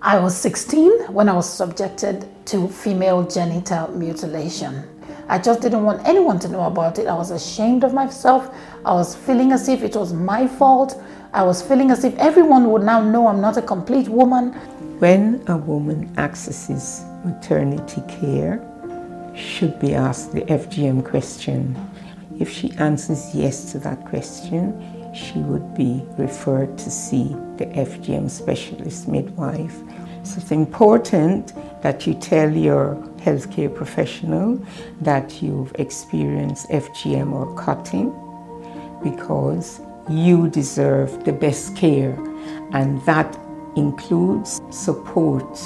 [0.02, 4.88] I was 16 when I was subjected to female genital mutilation.
[5.28, 7.06] I just didn't want anyone to know about it.
[7.06, 8.52] I was ashamed of myself.
[8.84, 11.00] I was feeling as if it was my fault.
[11.34, 14.52] I was feeling as if everyone would now know I'm not a complete woman.
[14.98, 18.60] When a woman accesses maternity care,
[19.34, 21.74] should be asked the FGM question.
[22.38, 24.76] If she answers yes to that question,
[25.14, 29.78] she would be referred to see the FGM specialist midwife.
[30.24, 34.60] So it's important that you tell your healthcare professional
[35.00, 38.12] that you've experienced FGM or cutting
[39.02, 42.12] because you deserve the best care,
[42.72, 43.38] and that
[43.76, 45.58] includes support,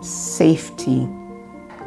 [0.00, 1.06] safety.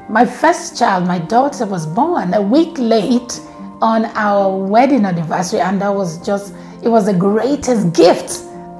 [0.10, 3.40] My first child, my daughter, was born a week late
[3.82, 8.44] on our wedding anniversary, and that was just, it was the greatest gift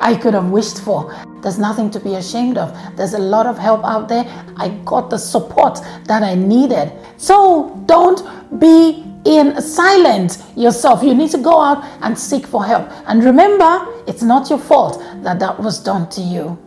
[0.00, 1.14] I could have wished for.
[1.42, 2.76] There's nothing to be ashamed of.
[2.96, 4.24] There's a lot of help out there.
[4.56, 6.92] I got the support that I needed.
[7.16, 11.02] So don't be in silence yourself.
[11.02, 12.88] You need to go out and seek for help.
[13.06, 16.58] And remember, it's not your fault that that was done to you.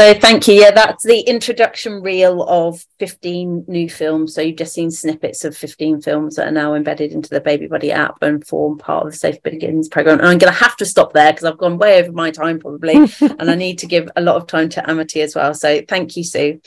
[0.00, 0.54] So thank you.
[0.54, 4.34] Yeah, that's the introduction reel of 15 new films.
[4.34, 7.66] So you've just seen snippets of 15 films that are now embedded into the Baby
[7.66, 10.18] Buddy app and form part of the Safer Beginnings program.
[10.18, 12.58] And I'm going to have to stop there because I've gone way over my time
[12.58, 15.52] probably, and I need to give a lot of time to Amity as well.
[15.52, 16.62] So thank you, Sue.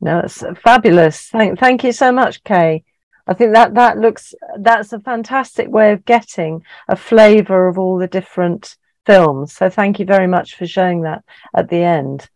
[0.00, 1.28] No, it's fabulous.
[1.28, 2.84] Thank, thank you so much, Kay.
[3.26, 7.98] I think that that looks that's a fantastic way of getting a flavour of all
[7.98, 9.52] the different films.
[9.52, 11.22] So thank you very much for showing that
[11.54, 12.30] at the end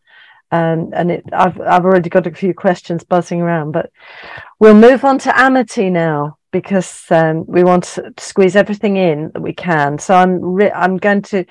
[0.51, 3.91] um, and it, I've I've already got a few questions buzzing around, but
[4.59, 9.43] we'll move on to Amity now because um, we want to squeeze everything in that
[9.43, 9.99] we can.
[9.99, 11.45] So I'm re- I'm going to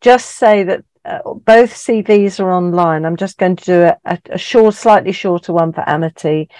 [0.00, 3.04] just say that uh, both CVs are online.
[3.04, 6.50] I'm just going to do a, a, a short, slightly shorter one for Amity,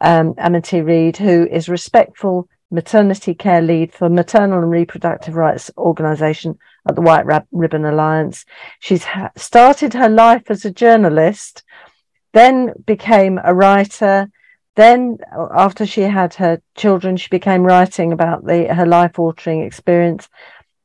[0.00, 6.58] um, Amity Reed, who is respectful maternity care lead for Maternal and Reproductive Rights Organisation
[6.88, 8.44] at the White Ribbon Alliance.
[8.78, 11.62] She's ha- started her life as a journalist,
[12.32, 14.30] then became a writer.
[14.76, 19.62] Then, uh, after she had her children, she became writing about the her life altering
[19.62, 20.28] experience.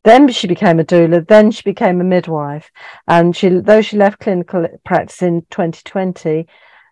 [0.03, 1.27] Then she became a doula.
[1.27, 2.69] Then she became a midwife.
[3.07, 6.45] And she, though she left clinical practice in 2020,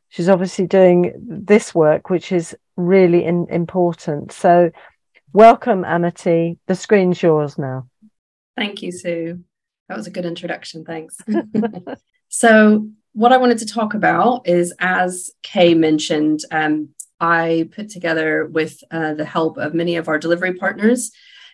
[0.09, 4.31] she's obviously doing this work, which is really in, important.
[4.31, 4.71] So,
[5.31, 6.57] welcome, Amity.
[6.65, 7.87] The screen's yours now.
[8.55, 9.43] Thank you, Sue.
[9.89, 10.85] That was a good introduction.
[10.85, 11.17] Thanks.
[12.29, 16.89] so, what I wanted to talk about is, as Kay mentioned, um,
[17.19, 21.11] I put together with uh, the help of many of our delivery partners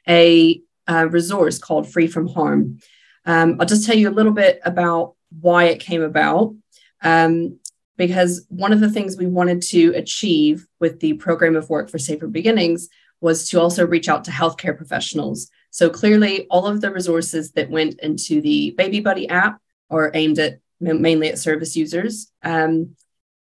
[0.07, 2.79] a, a resource called Free from Harm.
[3.25, 6.55] Um, I'll just tell you a little bit about why it came about.
[7.01, 7.59] Um,
[7.97, 11.99] because one of the things we wanted to achieve with the program of work for
[11.99, 12.87] Safer Beginnings
[13.19, 17.69] was to also reach out to healthcare professionals so clearly, all of the resources that
[17.69, 22.31] went into the Baby Buddy app are aimed at mainly at service users.
[22.43, 22.95] Um,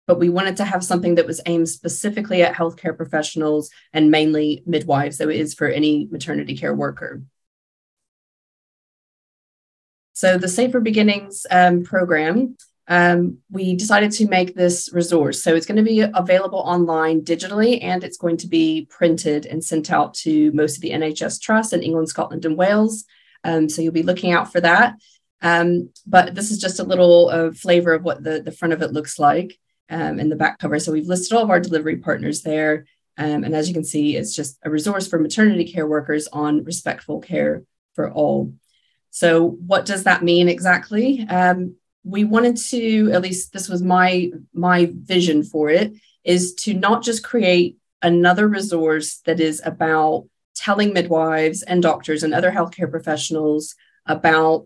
[0.07, 4.63] but we wanted to have something that was aimed specifically at healthcare professionals and mainly
[4.65, 7.21] midwives, though it is for any maternity care worker.
[10.13, 12.57] So the Safer Beginnings um, program,
[12.89, 15.43] um, we decided to make this resource.
[15.43, 19.63] So it's going to be available online digitally, and it's going to be printed and
[19.63, 23.05] sent out to most of the NHS trusts in England, Scotland, and Wales.
[23.43, 24.95] Um, so you'll be looking out for that.
[25.41, 28.81] Um, but this is just a little uh, flavor of what the, the front of
[28.81, 29.57] it looks like
[29.89, 30.79] um, in the back cover.
[30.79, 32.85] So we've listed all of our delivery partners there.
[33.17, 36.63] Um, and as you can see, it's just a resource for maternity care workers on
[36.63, 37.63] respectful care
[37.93, 38.53] for all.
[39.11, 41.25] So, what does that mean exactly?
[41.27, 41.75] Um,
[42.09, 45.93] we wanted to, at least this was my my vision for it,
[46.23, 52.33] is to not just create another resource that is about telling midwives and doctors and
[52.33, 54.65] other healthcare professionals about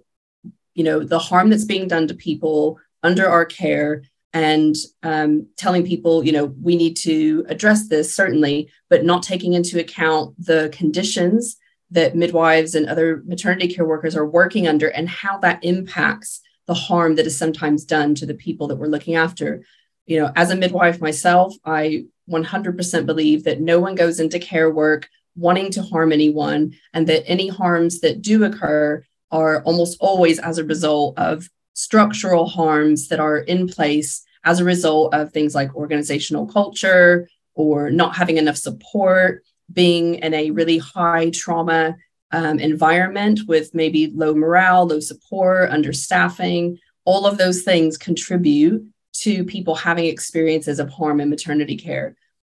[0.73, 5.85] you know the harm that's being done to people under our care and um, telling
[5.85, 10.69] people you know we need to address this certainly but not taking into account the
[10.73, 11.57] conditions
[11.91, 16.73] that midwives and other maternity care workers are working under and how that impacts the
[16.73, 19.63] harm that is sometimes done to the people that we're looking after.
[20.05, 24.71] You know, as a midwife myself, I 100% believe that no one goes into care
[24.71, 30.37] work wanting to harm anyone, and that any harms that do occur are almost always
[30.39, 35.55] as a result of structural harms that are in place as a result of things
[35.55, 41.95] like organizational culture or not having enough support being in a really high trauma
[42.33, 49.43] um, environment with maybe low morale, low support, understaffing, all of those things contribute to
[49.45, 52.15] people having experiences of harm in maternity care.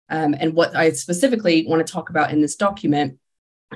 [0.10, 3.20] Um, and what I specifically want to talk about in this document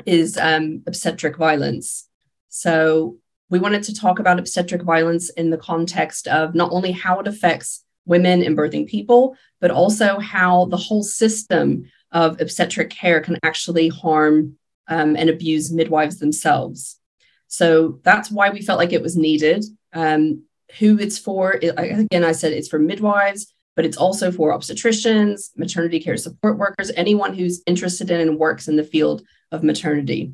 [0.05, 2.07] is um, obstetric violence.
[2.49, 3.17] So,
[3.49, 7.27] we wanted to talk about obstetric violence in the context of not only how it
[7.27, 11.83] affects women and birthing people, but also how the whole system
[12.13, 14.57] of obstetric care can actually harm
[14.91, 16.99] um, and abuse midwives themselves.
[17.47, 19.65] So that's why we felt like it was needed.
[19.93, 20.43] Um,
[20.79, 25.49] who it's for, it, again, I said it's for midwives, but it's also for obstetricians,
[25.57, 30.33] maternity care support workers, anyone who's interested in and works in the field of maternity.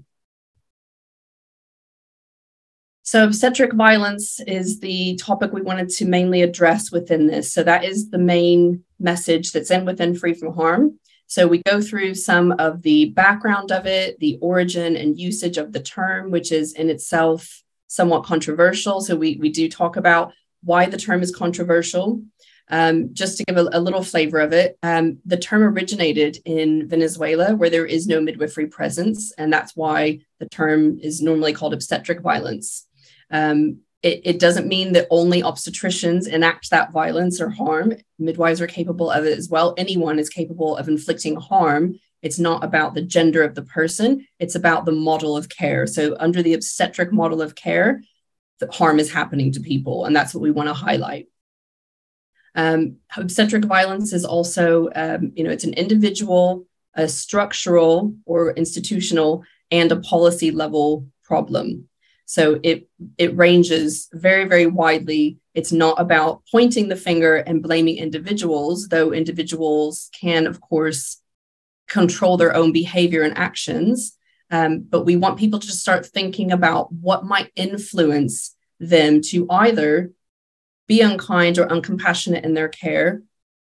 [3.03, 7.53] So, obstetric violence is the topic we wanted to mainly address within this.
[7.53, 10.99] So, that is the main message that's in within Free from Harm.
[11.28, 15.73] So we go through some of the background of it, the origin and usage of
[15.73, 19.01] the term, which is in itself somewhat controversial.
[19.01, 22.23] So we, we do talk about why the term is controversial.
[22.69, 26.89] Um, just to give a, a, little flavor of it, um, the term originated in
[26.89, 31.73] Venezuela, where there is no midwifery presence, and that's why the term is normally called
[31.73, 32.86] obstetric violence.
[33.32, 37.95] Um, it, it doesn't mean that only obstetricians enact that violence or harm.
[38.20, 39.74] Midwives are capable of it as well.
[39.78, 42.00] Anyone is capable of inflicting harm.
[42.22, 45.86] It's not about the gender of the person, it's about the model of care.
[45.86, 48.02] So, under the obstetric model of care,
[48.60, 51.28] the harm is happening to people, and that's what we want to highlight.
[52.56, 59.43] Um, obstetric violence is also, um, you know, it's an individual, a structural or institutional,
[59.70, 61.88] and a policy level problem.
[62.28, 65.38] So it it ranges very very widely.
[65.53, 71.21] It's not about pointing the finger and blaming individuals, though individuals can of course
[71.88, 74.17] control their own behavior and actions.
[74.51, 80.11] Um, but we want people to start thinking about what might influence them to either
[80.86, 83.23] be unkind or uncompassionate in their care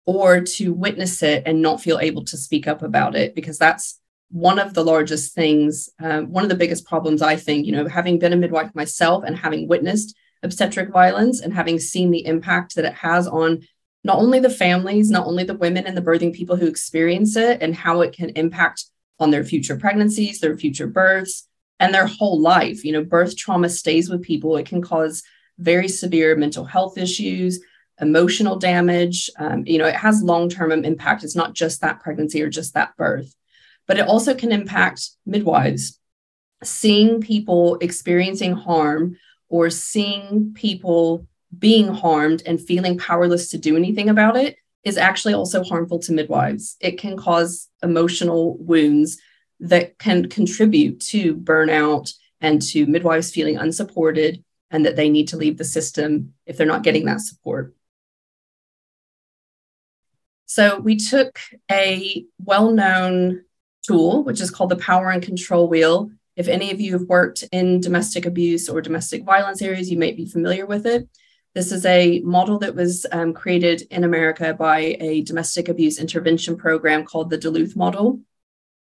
[0.05, 4.00] or to witness it and not feel able to speak up about it because that's
[4.31, 7.87] one of the largest things, um, one of the biggest problems, I think, you know,
[7.87, 12.75] having been a midwife myself and having witnessed obstetric violence and having seen the impact
[12.75, 13.61] that it has on
[14.03, 17.61] not only the families, not only the women and the birthing people who experience it,
[17.61, 18.85] and how it can impact
[19.19, 21.47] on their future pregnancies, their future births,
[21.79, 22.83] and their whole life.
[22.83, 25.23] You know, birth trauma stays with people, it can cause
[25.59, 27.59] very severe mental health issues.
[27.99, 31.23] Emotional damage, um, you know, it has long term impact.
[31.23, 33.35] It's not just that pregnancy or just that birth
[33.87, 35.99] but it also can impact midwives.
[36.63, 39.17] Seeing people experiencing harm
[39.49, 41.27] or seeing people
[41.57, 46.13] being harmed and feeling powerless to do anything about it is actually also harmful to
[46.13, 46.77] midwives.
[46.79, 49.19] It can cause emotional wounds
[49.59, 55.37] that can contribute to burnout and to midwives feeling unsupported and that they need to
[55.37, 57.75] leave the system if they're not getting that support.
[60.45, 63.43] So we took a well known
[63.85, 66.11] tool, which is called the Power and Control Wheel.
[66.35, 70.17] If any of you have worked in domestic abuse or domestic violence areas, you might
[70.17, 71.07] be familiar with it.
[71.53, 76.55] This is a model that was um, created in America by a domestic abuse intervention
[76.55, 78.21] program called the Duluth model.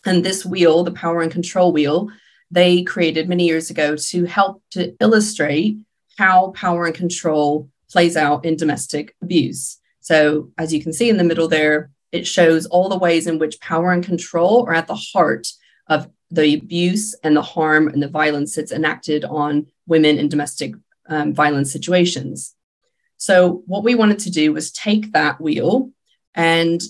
[0.05, 2.11] And this wheel, the power and control wheel,
[2.51, 5.79] they created many years ago to help to illustrate
[6.19, 9.79] how power and control plays out in domestic abuse.
[10.01, 13.39] So, as you can see in the middle there, it shows all the ways in
[13.39, 15.49] which power and control are at the heart
[15.89, 20.75] of the abuse and the harm and the violence that's enacted on women in domestic
[21.09, 22.55] um, violence situations.
[23.17, 25.91] So, what we wanted to do was take that wheel
[26.35, 26.81] and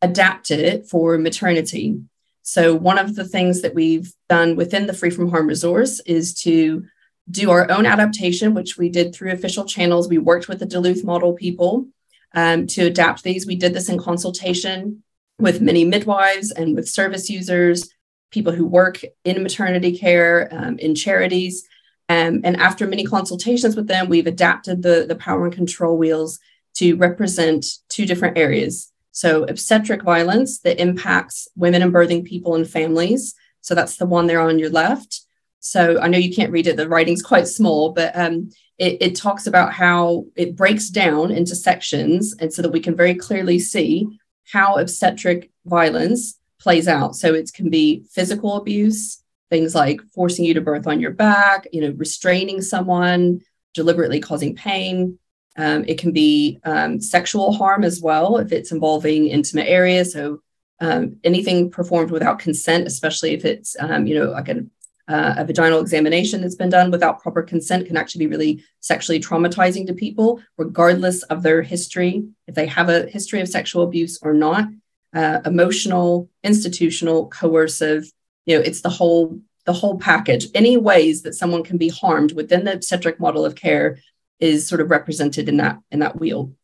[0.00, 2.00] adapt it for maternity.
[2.42, 6.34] So, one of the things that we've done within the Free from Harm resource is
[6.42, 6.84] to
[7.30, 10.08] do our own adaptation, which we did through official channels.
[10.08, 11.86] We worked with the Duluth model people
[12.34, 13.46] um, to adapt these.
[13.46, 15.02] We did this in consultation
[15.38, 17.90] with many midwives and with service users,
[18.30, 21.66] people who work in maternity care, um, in charities.
[22.08, 26.38] Um, and after many consultations with them, we've adapted the, the power and control wheels
[26.74, 28.90] to represent two different areas.
[29.12, 33.34] So, obstetric violence that impacts women and birthing people and families.
[33.60, 35.20] So, that's the one there on your left.
[35.64, 39.14] So, I know you can't read it, the writing's quite small, but um, it, it
[39.14, 43.60] talks about how it breaks down into sections and so that we can very clearly
[43.60, 44.08] see
[44.50, 47.14] how obstetric violence plays out.
[47.14, 51.68] So it can be physical abuse, things like forcing you to birth on your back,
[51.72, 53.40] you know, restraining someone,
[53.72, 55.18] deliberately causing pain.
[55.56, 60.12] Um, it can be um, sexual harm as well if it's involving intimate areas.
[60.12, 60.40] So
[60.80, 64.64] um, anything performed without consent, especially if it's um, you know like a
[65.12, 69.20] uh, a vaginal examination that's been done without proper consent can actually be really sexually
[69.20, 74.18] traumatizing to people, regardless of their history, if they have a history of sexual abuse
[74.22, 74.68] or not.
[75.14, 78.10] Uh, emotional, institutional, coercive,
[78.46, 80.46] you know, it's the whole the whole package.
[80.54, 83.98] Any ways that someone can be harmed within the obstetric model of care
[84.40, 86.54] is sort of represented in that in that wheel.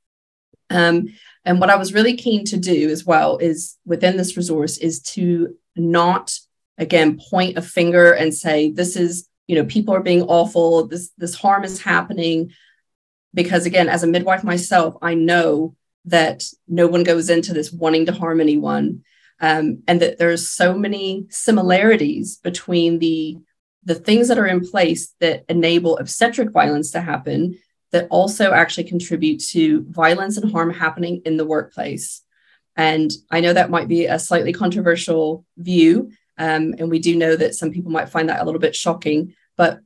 [0.70, 1.08] Um,
[1.44, 5.02] and what I was really keen to do as well is within this resource is
[5.14, 6.38] to not
[6.78, 10.86] again point a finger and say this is you know people are being awful.
[10.86, 12.52] This this harm is happening.
[13.34, 15.76] Because again as a midwife myself i know
[16.06, 19.02] that no one goes into this wanting to harm anyone
[19.40, 23.38] um, and that there's so many similarities between the
[23.84, 27.58] the things that are in place that enable obstetric violence to happen
[27.92, 32.22] that also actually contribute to violence and harm happening in the workplace.
[32.76, 37.36] And i know that might be a slightly controversial view um, and we do know
[37.36, 39.80] that some people might find that a little bit shocking, but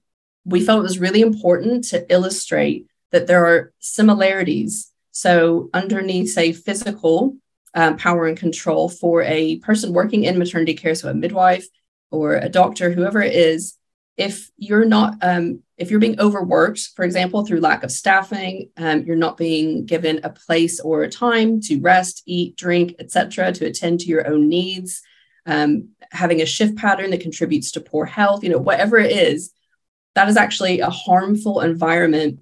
[0.44, 4.90] we felt it was really important to illustrate that there are similarities.
[5.12, 7.36] So, underneath, say, physical
[7.74, 11.66] um, power and control for a person working in maternity care, so a midwife
[12.10, 13.78] or a doctor, whoever it is,
[14.18, 19.04] if you're not, um, if you're being overworked, for example, through lack of staffing, um,
[19.04, 23.66] you're not being given a place or a time to rest, eat, drink, etc., to
[23.66, 25.02] attend to your own needs
[25.46, 29.52] um, having a shift pattern that contributes to poor health, you know, whatever it is,
[30.14, 32.40] that is actually a harmful environment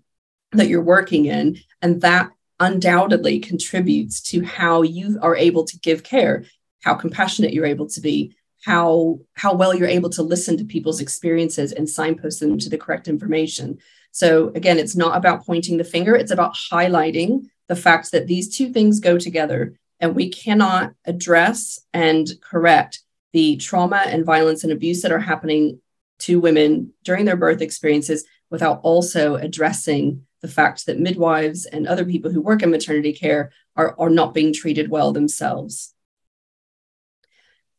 [0.52, 1.58] that you're working in.
[1.80, 6.44] And that undoubtedly contributes to how you are able to give care,
[6.82, 8.34] how compassionate you're able to be,
[8.64, 12.76] how how well you're able to listen to people's experiences and signpost them to the
[12.78, 13.78] correct information.
[14.12, 18.54] So again, it's not about pointing the finger, it's about highlighting the fact that these
[18.54, 23.00] two things go together and we cannot address and correct
[23.32, 25.80] the trauma and violence and abuse that are happening
[26.20, 32.04] to women during their birth experiences without also addressing the fact that midwives and other
[32.04, 35.94] people who work in maternity care are, are not being treated well themselves.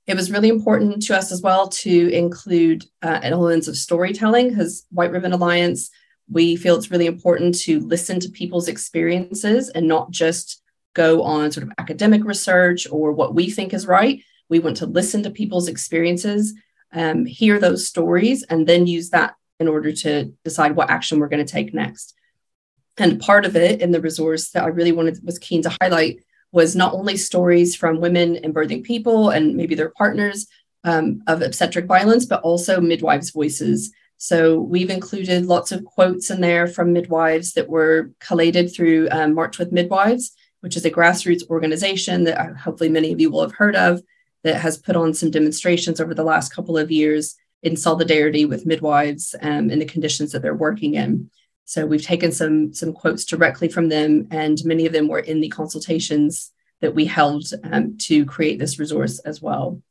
[0.08, 4.86] It was really important to us as well to include uh, elements of storytelling because
[4.90, 5.90] White Ribbon Alliance,
[6.30, 10.62] we feel it's really important to listen to people's experiences and not just
[10.94, 14.24] go on sort of academic research or what we think is right.
[14.50, 16.54] We want to listen to people's experiences,
[16.94, 21.30] um, hear those stories, and then use that in order to decide what action we're
[21.30, 22.16] going to take next.
[22.98, 26.24] And part of it in the resource that I really wanted was keen to highlight
[26.52, 30.48] was not only stories from women and birthing people and maybe their partners
[30.84, 33.94] um, of obstetric violence, but also midwives' voices.
[34.18, 39.34] So we've included lots of quotes in there from midwives that were collated through um,
[39.34, 43.42] March with Midwives which is a grassroots organization that uh, hopefully many of you will
[43.42, 44.02] have heard of,
[44.44, 48.66] that has put on some demonstrations over the last couple of years in solidarity with
[48.66, 51.30] midwives um, and the conditions that they're working in.
[51.66, 55.42] So we've taken some some quotes directly from them, and many of them were in
[55.42, 56.52] the consultations
[56.82, 59.82] that we held um, to create this resource as well.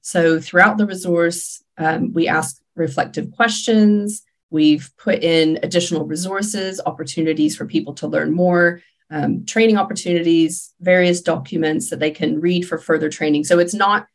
[0.00, 4.22] So throughout the resource, um, we ask reflective questions.
[4.50, 8.82] We've put in additional resources, opportunities for people to learn more,
[9.12, 13.44] um, training opportunities, various documents that they can read for further training.
[13.44, 14.06] So it's not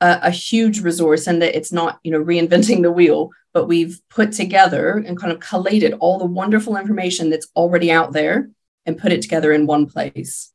[0.00, 4.00] a, a, huge resource and that it's not you know reinventing the wheel, but we've
[4.10, 8.50] put together and kind of collated all the wonderful information that's already out there
[8.86, 10.52] and put it together in one place.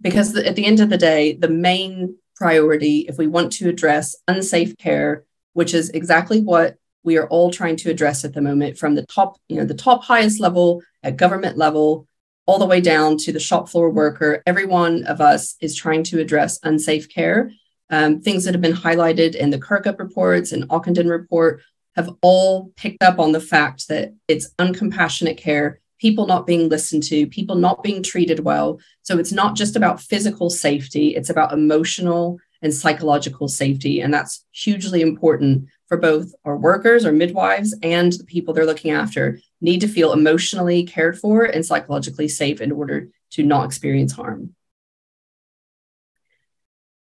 [0.00, 3.70] Because the, at the end of the day, the main priority, if we want to
[3.70, 5.24] address unsafe care,
[5.54, 9.06] which is exactly what we are all trying to address at the moment from the
[9.06, 12.08] top, you know, the top highest level at government level,
[12.46, 14.42] all the way down to the shop floor worker.
[14.46, 17.52] Every one of us is trying to address unsafe care.
[17.90, 21.62] Um, things that have been highlighted in the Kirkup reports and Ockenden report
[21.96, 27.02] have all picked up on the fact that it's uncompassionate care, people not being listened
[27.04, 28.80] to, people not being treated well.
[29.02, 34.00] So it's not just about physical safety, it's about emotional and psychological safety.
[34.00, 38.90] And that's hugely important for both our workers, our midwives, and the people they're looking
[38.90, 44.12] after need to feel emotionally cared for and psychologically safe in order to not experience
[44.12, 44.54] harm.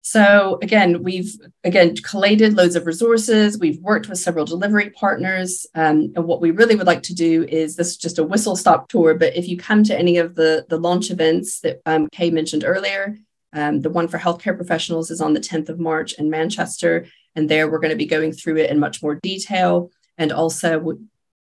[0.06, 1.34] So again, we've
[1.64, 3.58] again collated loads of resources.
[3.58, 7.44] We've worked with several delivery partners, um, and what we really would like to do
[7.44, 9.14] is this is just a whistle stop tour.
[9.14, 12.64] But if you come to any of the the launch events that um, Kay mentioned
[12.66, 13.16] earlier,
[13.54, 17.48] um, the one for healthcare professionals is on the 10th of March in Manchester, and
[17.48, 19.90] there we're going to be going through it in much more detail.
[20.18, 20.98] And also,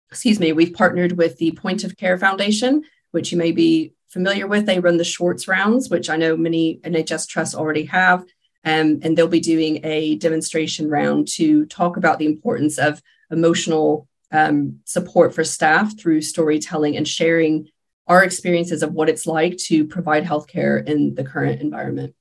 [0.10, 4.46] excuse me, we've partnered with the Point of Care Foundation, which you may be familiar
[4.46, 4.66] with.
[4.66, 8.26] They run the Schwartz rounds, which I know many NHS trusts already have.
[8.64, 13.02] Um, and they'll be doing a demonstration round to talk about the importance of
[13.32, 17.70] emotional um, support for staff through storytelling and sharing
[18.08, 22.16] our experiences of what it's like to provide healthcare in the current environment.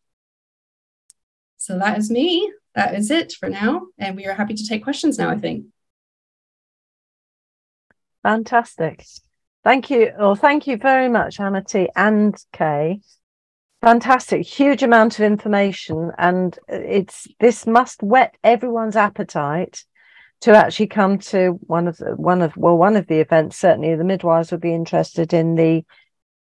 [1.56, 3.86] So that is me that is it for now.
[3.98, 5.66] And we are happy to take questions now, I think.
[8.22, 9.04] Fantastic.
[9.64, 10.12] Thank you.
[10.18, 13.00] Well, thank you very much, Amity and Kay.
[13.82, 19.84] Fantastic, huge amount of information, and it's this must whet everyone's appetite
[20.40, 23.56] to actually come to one of the one of well one of the events.
[23.58, 25.84] Certainly, the midwives would be interested in the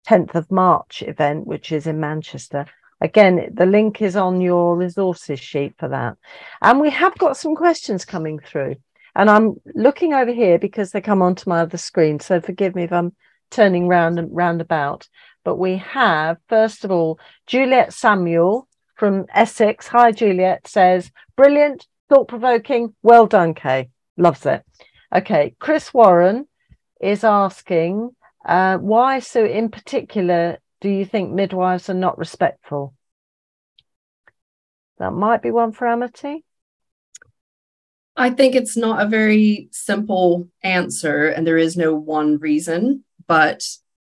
[0.08, 2.66] 10th of March event, which is in Manchester.
[3.02, 6.18] Again, the link is on your resources sheet for that.
[6.62, 8.76] And we have got some questions coming through.
[9.16, 12.20] And I'm looking over here because they come onto my other screen.
[12.20, 13.16] So forgive me if I'm
[13.50, 15.08] turning round and round about.
[15.44, 19.88] But we have, first of all, Juliet Samuel from Essex.
[19.88, 22.94] Hi, Juliet says, brilliant, thought provoking.
[23.04, 23.90] Well done, Kay.
[24.18, 24.64] Loves it.
[25.16, 26.48] Okay, Chris Warren
[27.00, 28.10] is asking,
[28.46, 32.94] uh, why so in particular do you think midwives are not respectful?
[34.98, 36.44] That might be one for Amity.
[38.16, 43.06] I think it's not a very simple answer, and there is no one reason.
[43.28, 43.64] But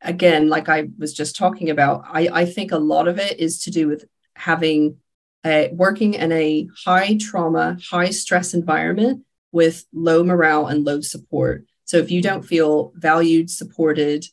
[0.02, 3.64] again, like I was just talking about, I, I think a lot of it is
[3.64, 4.98] to do with having
[5.46, 11.66] a, working in a high trauma, high stress environment with low morale and low support.
[11.86, 14.26] So if you don't feel valued, supported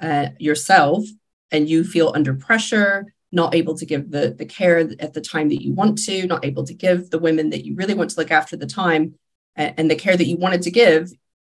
[0.00, 1.04] uh, yourself,
[1.50, 5.48] and you feel under pressure, not able to give the, the care at the time
[5.50, 8.18] that you want to, not able to give the women that you really want to
[8.18, 9.14] look after the time
[9.54, 11.10] and, and the care that you wanted to give,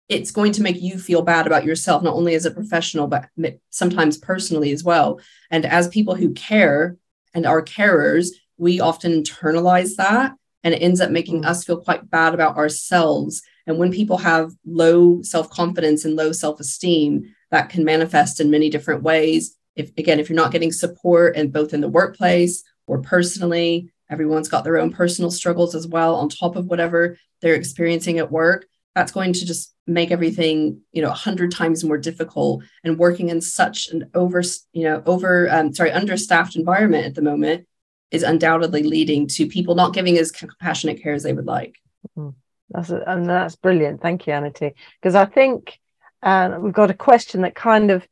[0.09, 3.29] it's going to make you feel bad about yourself, not only as a professional, but
[3.71, 5.21] sometimes personally as well.
[5.51, 6.97] And as people who care
[7.33, 8.29] and are carers,
[8.63, 10.33] we often internalize that
[10.63, 13.43] and it ends up making us feel quite bad about ourselves.
[13.67, 18.51] And when people have low self confidence and low self esteem, that can manifest in
[18.51, 19.57] many different ways.
[19.75, 24.49] If again if you're not getting support and both in the workplace or personally everyone's
[24.49, 28.67] got their own personal struggles as well on top of whatever they're experiencing at work
[28.95, 32.63] that's going to just make everything you know a hundred times more difficult.
[32.85, 34.43] And working in such an over
[34.73, 37.67] you know over um, sorry understaffed environment at the moment
[38.13, 41.77] is undoubtedly leading to people not giving as compassionate care as they would like
[42.17, 42.31] mm-hmm.
[42.71, 45.79] that's a, and that's brilliant thank you Amity because i think
[46.23, 48.07] uh, we've got a question that kind of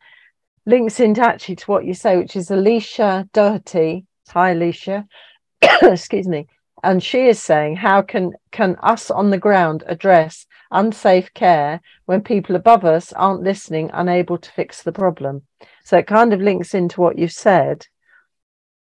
[0.66, 4.06] links into actually to what you say, which is Alicia Doherty.
[4.30, 5.06] Hi, Alicia.
[5.82, 6.46] Excuse me.
[6.82, 12.22] And she is saying, how can can us on the ground address unsafe care when
[12.22, 15.42] people above us aren't listening, unable to fix the problem?
[15.84, 17.86] So it kind of links into what you said.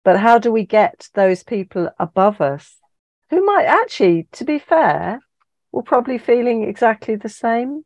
[0.04, 2.78] But how do we get those people above us
[3.30, 5.20] who might actually, to be fair,
[5.72, 7.86] will probably feeling exactly the same?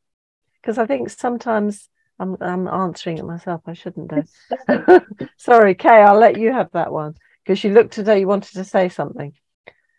[0.62, 1.90] Because I think sometimes
[2.20, 3.62] I'm I'm answering it myself.
[3.66, 5.00] I shouldn't do.
[5.38, 6.02] Sorry, Kay.
[6.02, 8.20] I'll let you have that one because you looked today.
[8.20, 9.34] You wanted to say something.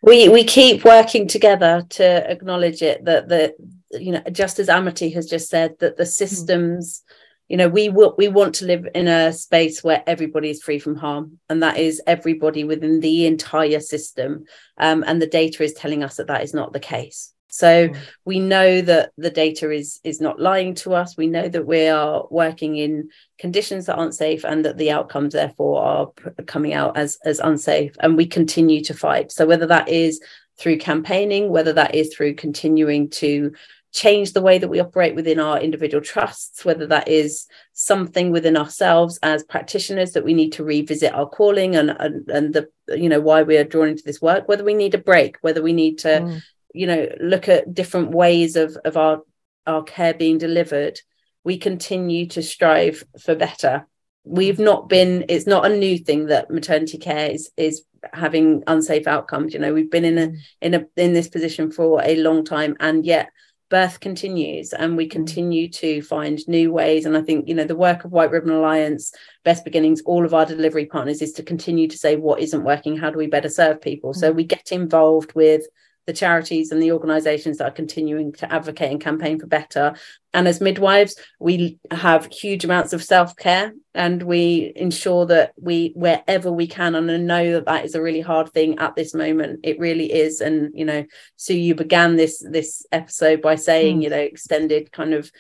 [0.02, 3.54] We we keep working together to acknowledge it that the
[3.92, 6.10] you know just as amity has just said that the hmm.
[6.10, 7.02] systems
[7.48, 10.78] you know we will we want to live in a space where everybody is free
[10.78, 14.44] from harm and that is everybody within the entire system.
[14.78, 17.32] Um, and the data is telling us that that is not the case.
[17.48, 17.96] So mm.
[18.24, 21.16] we know that the data is is not lying to us.
[21.16, 25.32] We know that we are working in conditions that aren't safe and that the outcomes
[25.32, 26.12] therefore are
[26.46, 29.32] coming out as as unsafe and we continue to fight.
[29.32, 30.20] So whether that is
[30.58, 33.52] through campaigning whether that is through continuing to
[33.96, 38.54] change the way that we operate within our individual trusts, whether that is something within
[38.54, 43.08] ourselves as practitioners that we need to revisit our calling and and, and the you
[43.08, 45.72] know why we are drawn into this work, whether we need a break, whether we
[45.72, 46.42] need to mm.
[46.74, 49.22] you know look at different ways of of our
[49.66, 51.00] our care being delivered,
[51.42, 53.86] we continue to strive for better.
[54.24, 57.82] We've not been it's not a new thing that maternity care is is
[58.12, 60.36] having unsafe outcomes you know we've been in a mm.
[60.60, 63.30] in a in this position for a long time and yet
[63.68, 65.10] birth continues and we mm.
[65.10, 68.50] continue to find new ways and i think you know the work of white ribbon
[68.50, 69.12] alliance
[69.44, 72.96] best beginnings all of our delivery partners is to continue to say what isn't working
[72.96, 74.36] how do we better serve people so mm.
[74.36, 75.66] we get involved with
[76.06, 79.94] the charities and the organizations that are continuing to advocate and campaign for better.
[80.32, 86.52] And as midwives we have huge amounts of self-care and we ensure that we wherever
[86.52, 89.60] we can and I know that that is a really hard thing at this moment.
[89.64, 90.40] It really is.
[90.40, 91.04] And you know
[91.36, 94.02] so you began this this episode by saying mm.
[94.04, 95.30] you know extended kind of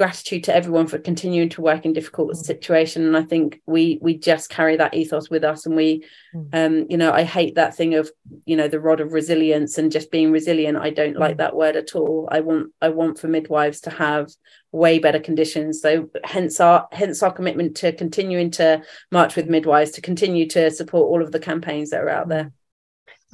[0.00, 2.36] gratitude to everyone for continuing to work in difficult mm.
[2.36, 3.04] situation.
[3.04, 5.66] And i think we we just carry that ethos with us.
[5.66, 6.02] And we
[6.34, 6.48] mm.
[6.54, 8.10] um you know i hate that thing of
[8.46, 10.78] you know the rod of resilience and just being resilient.
[10.78, 11.42] I don't like mm.
[11.42, 12.30] that word at all.
[12.32, 14.30] I want i want for midwives to have
[14.72, 15.82] way better conditions.
[15.82, 18.82] So hence our hence our commitment to continuing to
[19.12, 22.52] march with midwives to continue to support all of the campaigns that are out there.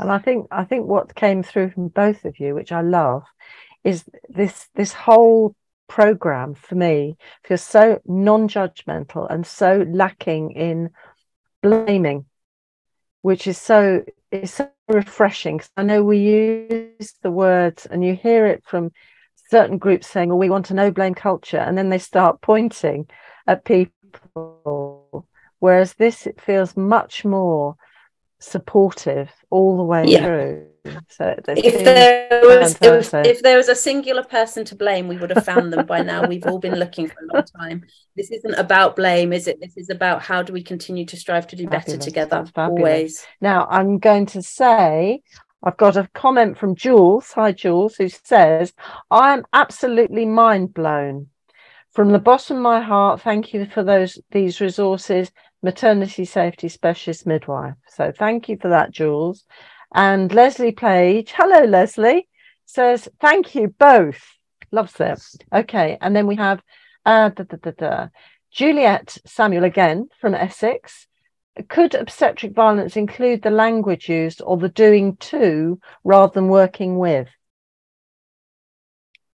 [0.00, 3.22] And i think i think what came through from both of you which i love
[3.84, 5.54] is this this whole
[5.88, 10.90] program for me feels so non-judgmental and so lacking in
[11.62, 12.24] blaming
[13.22, 18.46] which is so is so refreshing i know we use the words and you hear
[18.46, 18.90] it from
[19.48, 23.06] certain groups saying well we want a no blame culture and then they start pointing
[23.46, 25.26] at people.
[25.58, 27.76] Whereas this it feels much more
[28.38, 30.24] supportive all the way yeah.
[30.24, 30.66] through
[31.08, 35.30] so if there was if, if, there was a singular person to blame, we would
[35.30, 36.26] have found them by now.
[36.26, 37.84] We've all been looking for a long time.
[38.14, 39.60] This isn't about blame, is it?
[39.60, 41.84] This is about how do we continue to strive to do fabulous.
[41.84, 43.26] better together always.
[43.40, 45.22] Now I'm going to say
[45.62, 47.32] I've got a comment from Jules.
[47.32, 48.72] Hi Jules, who says,
[49.10, 51.28] I am absolutely mind blown.
[51.92, 55.32] From the bottom of my heart, thank you for those these resources,
[55.66, 57.74] maternity safety specialist midwife.
[57.88, 59.44] So thank you for that, Jules.
[59.92, 62.28] And Leslie Page, hello, Leslie,
[62.66, 64.22] says, thank you both.
[64.70, 65.20] Loves it.
[65.52, 65.98] Okay.
[66.00, 66.62] And then we have
[67.04, 68.06] uh, da, da, da,
[68.52, 71.08] Juliet Samuel again from Essex.
[71.68, 77.28] Could obstetric violence include the language used or the doing to rather than working with?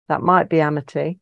[0.09, 1.21] That might be amity.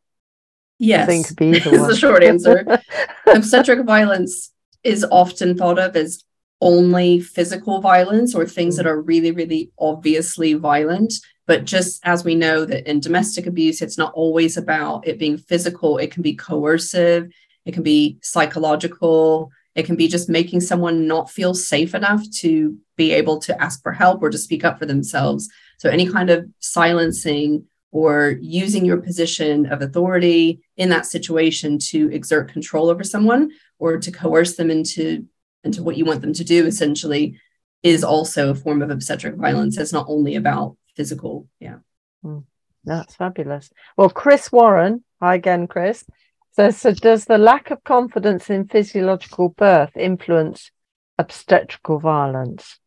[0.79, 1.03] Yes.
[1.03, 1.89] I think be either one.
[1.89, 2.81] the short answer.
[3.27, 4.51] obstetric violence
[4.87, 6.23] is often thought of as
[6.61, 8.89] only physical violence or things that mm.
[8.89, 11.13] are really, really obviously violent.
[11.45, 15.37] But just as we know that in domestic abuse, it's not always about it being
[15.37, 17.31] physical, it can be coercive,
[17.65, 22.75] it can be psychological, it can be just making someone not feel safe enough to
[22.95, 25.49] be able to ask for help or to speak up for themselves.
[25.77, 32.11] So, any kind of silencing or using your position of authority in that situation to
[32.11, 35.25] exert control over someone or to coerce them into
[35.63, 37.39] into what you want them to do essentially
[37.83, 39.77] is also a form of obstetric violence.
[39.77, 41.47] It's not only about physical.
[41.59, 41.77] Yeah.
[42.23, 42.45] Mm,
[42.83, 43.69] that's fabulous.
[43.95, 46.05] Well, Chris Warren, hi again, Chris,
[46.51, 50.71] says so does the lack of confidence in physiological birth influence
[51.17, 52.79] obstetrical violence?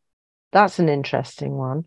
[0.52, 1.84] That's an interesting one.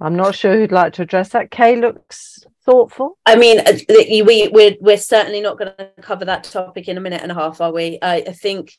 [0.00, 1.50] I'm not sure who'd like to address that.
[1.50, 3.18] Kay looks thoughtful.
[3.26, 7.00] I mean, uh, we we're we're certainly not going to cover that topic in a
[7.00, 7.98] minute and a half, are we?
[8.00, 8.78] I, I think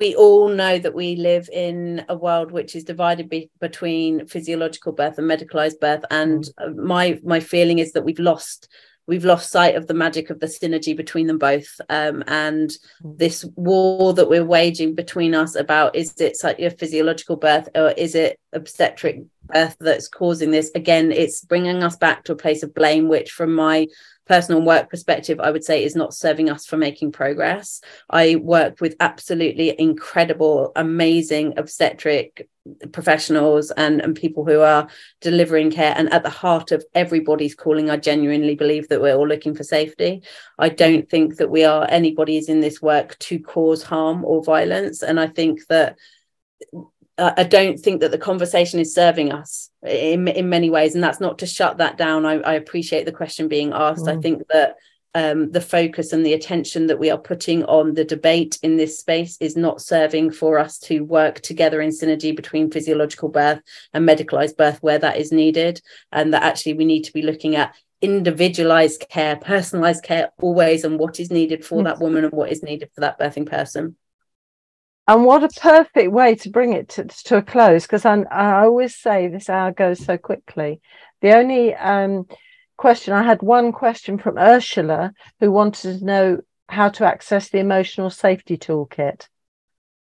[0.00, 4.92] we all know that we live in a world which is divided be- between physiological
[4.92, 6.76] birth and medicalized birth and mm.
[6.76, 8.68] my my feeling is that we've lost
[9.06, 12.70] we've lost sight of the magic of the synergy between them both um, and
[13.02, 13.18] mm.
[13.18, 17.90] this war that we're waging between us about is it such a physiological birth or
[17.90, 20.70] is it obstetric birth that's causing this.
[20.74, 23.86] Again it's bringing us back to a place of blame which from my
[24.26, 27.80] personal work perspective i would say is not serving us for making progress.
[28.10, 32.48] I work with absolutely incredible amazing obstetric
[32.92, 34.88] professionals and, and people who are
[35.22, 35.94] delivering care.
[35.96, 39.64] And at the heart of everybody's calling i genuinely believe that we're all looking for
[39.64, 40.22] safety.
[40.58, 45.02] I don't think that we are anybody's in this work to cause harm or violence.
[45.02, 45.96] And i think that
[47.18, 51.02] uh, I don't think that the conversation is serving us in in many ways, and
[51.02, 52.24] that's not to shut that down.
[52.24, 54.06] I, I appreciate the question being asked.
[54.06, 54.18] Mm.
[54.18, 54.76] I think that
[55.14, 58.98] um, the focus and the attention that we are putting on the debate in this
[58.98, 63.60] space is not serving for us to work together in synergy between physiological birth
[63.92, 67.56] and medicalized birth where that is needed, and that actually we need to be looking
[67.56, 71.84] at individualized care, personalized care always, and what is needed for yes.
[71.84, 73.96] that woman and what is needed for that birthing person.
[75.08, 78.94] And what a perfect way to bring it to, to a close, because I, always
[78.94, 80.82] say this hour goes so quickly.
[81.22, 82.26] The only um,
[82.76, 87.58] question I had one question from Ursula, who wanted to know how to access the
[87.58, 89.28] emotional safety toolkit.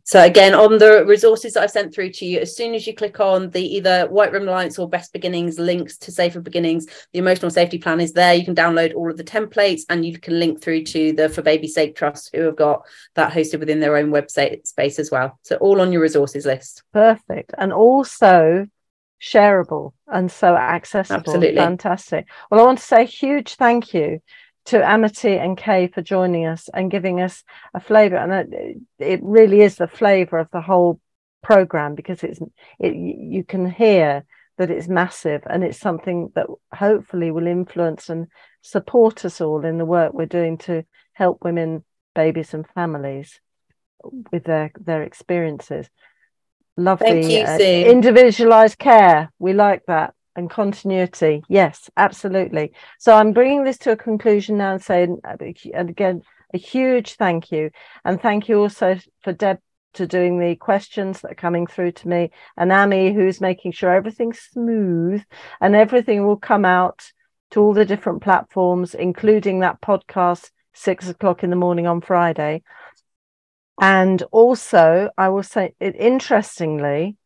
[0.04, 2.94] So again, on the resources that I've sent through to you, as soon as you
[2.94, 7.20] click on the either White Ribbon Alliance or Best Beginnings links to Safer Beginnings, the
[7.20, 8.34] emotional safety plan is there.
[8.34, 11.42] You can download all of the templates and you can link through to the For
[11.42, 12.82] Baby's Sake Trust, who have got
[13.14, 15.38] that hosted within their own website space as well.
[15.42, 16.82] So all on your resources list.
[16.92, 17.54] Perfect.
[17.56, 18.66] And also
[19.20, 21.20] shareable and so accessible.
[21.20, 21.56] Absolutely.
[21.56, 22.26] Fantastic.
[22.50, 24.20] Well, I want to say a huge thank you
[24.66, 27.42] to Amity and Kay for joining us and giving us
[27.74, 28.16] a flavour.
[28.16, 31.00] And it, it really is the flavour of the whole
[31.42, 32.40] program because it's
[32.78, 34.24] it, you can hear
[34.58, 38.28] that it's massive and it's something that hopefully will influence and
[38.60, 40.84] support us all in the work we're doing to
[41.14, 41.84] help women,
[42.14, 43.40] babies, and families
[44.30, 45.88] with their their experiences.
[46.76, 49.30] Lovely, uh, individualized care.
[49.38, 51.42] We like that and continuity.
[51.48, 52.72] Yes, absolutely.
[52.98, 55.36] So I'm bringing this to a conclusion now and saying, uh,
[55.74, 56.22] and again,
[56.54, 57.70] a huge thank you.
[58.04, 59.58] And thank you also for Deb
[59.94, 63.92] to doing the questions that are coming through to me and Amy, who's making sure
[63.92, 65.22] everything's smooth
[65.60, 67.12] and everything will come out
[67.50, 72.62] to all the different platforms, including that podcast, six o'clock in the morning on Friday.
[73.80, 77.16] And also, I will say, interestingly,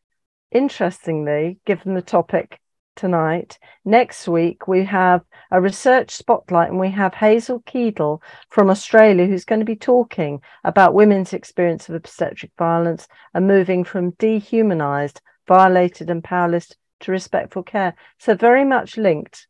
[0.50, 2.61] interestingly, given the topic
[2.97, 3.59] tonight.
[3.84, 8.20] Next week, we have a research spotlight and we have Hazel Keedle
[8.51, 13.84] from Australia who's going to be talking about women's experience of obstetric violence and moving
[13.84, 17.94] from dehumanized, violated, and powerless to respectful care.
[18.18, 19.47] So, very much linked.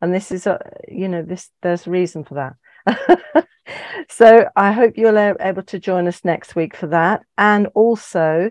[0.00, 3.46] And this is a, you know, this there's a reason for that.
[4.08, 7.22] so I hope you're able to join us next week for that.
[7.38, 8.50] And also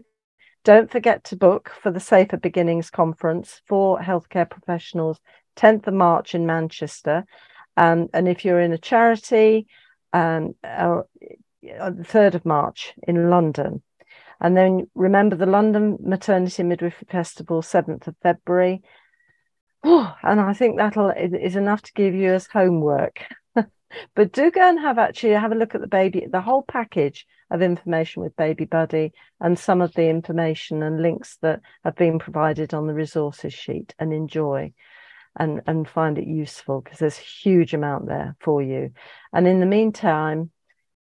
[0.64, 5.20] don't forget to book for the Safer Beginnings Conference for healthcare professionals,
[5.58, 7.26] 10th of March in Manchester.
[7.76, 9.68] Um, and if you're in a charity,
[10.14, 11.02] um, uh,
[11.62, 13.82] the 3rd of March in London.
[14.40, 18.82] And then remember the London Maternity Midwifery Festival, 7th of February.
[19.84, 23.26] Oh, and I think that'll is enough to give you as homework.
[24.16, 27.26] but do go and have actually have a look at the baby, the whole package
[27.54, 32.20] of information with Baby Buddy and some of the information and links that have been
[32.20, 34.74] provided on the resources sheet and enjoy
[35.38, 38.92] and, and find it useful because there's a huge amount there for you.
[39.32, 40.50] And in the meantime,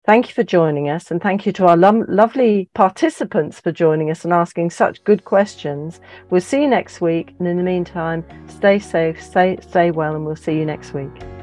[0.05, 4.11] thank you for joining us and thank you to our lo- lovely participants for joining
[4.11, 6.01] us and asking such good questions.
[6.29, 7.33] We'll see you next week.
[7.39, 11.40] And in the meantime, stay safe, stay, stay well, and we'll see you next week.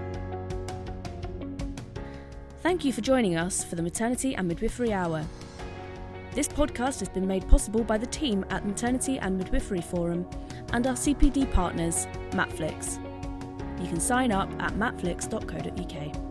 [2.69, 5.25] Thank you for joining us for the Maternity and Midwifery Hour.
[6.35, 10.29] This podcast has been made possible by the team at Maternity and Midwifery Forum
[10.75, 13.03] and our CPD partners, Matflix.
[13.81, 16.28] You can sign up at matflix.co.uk.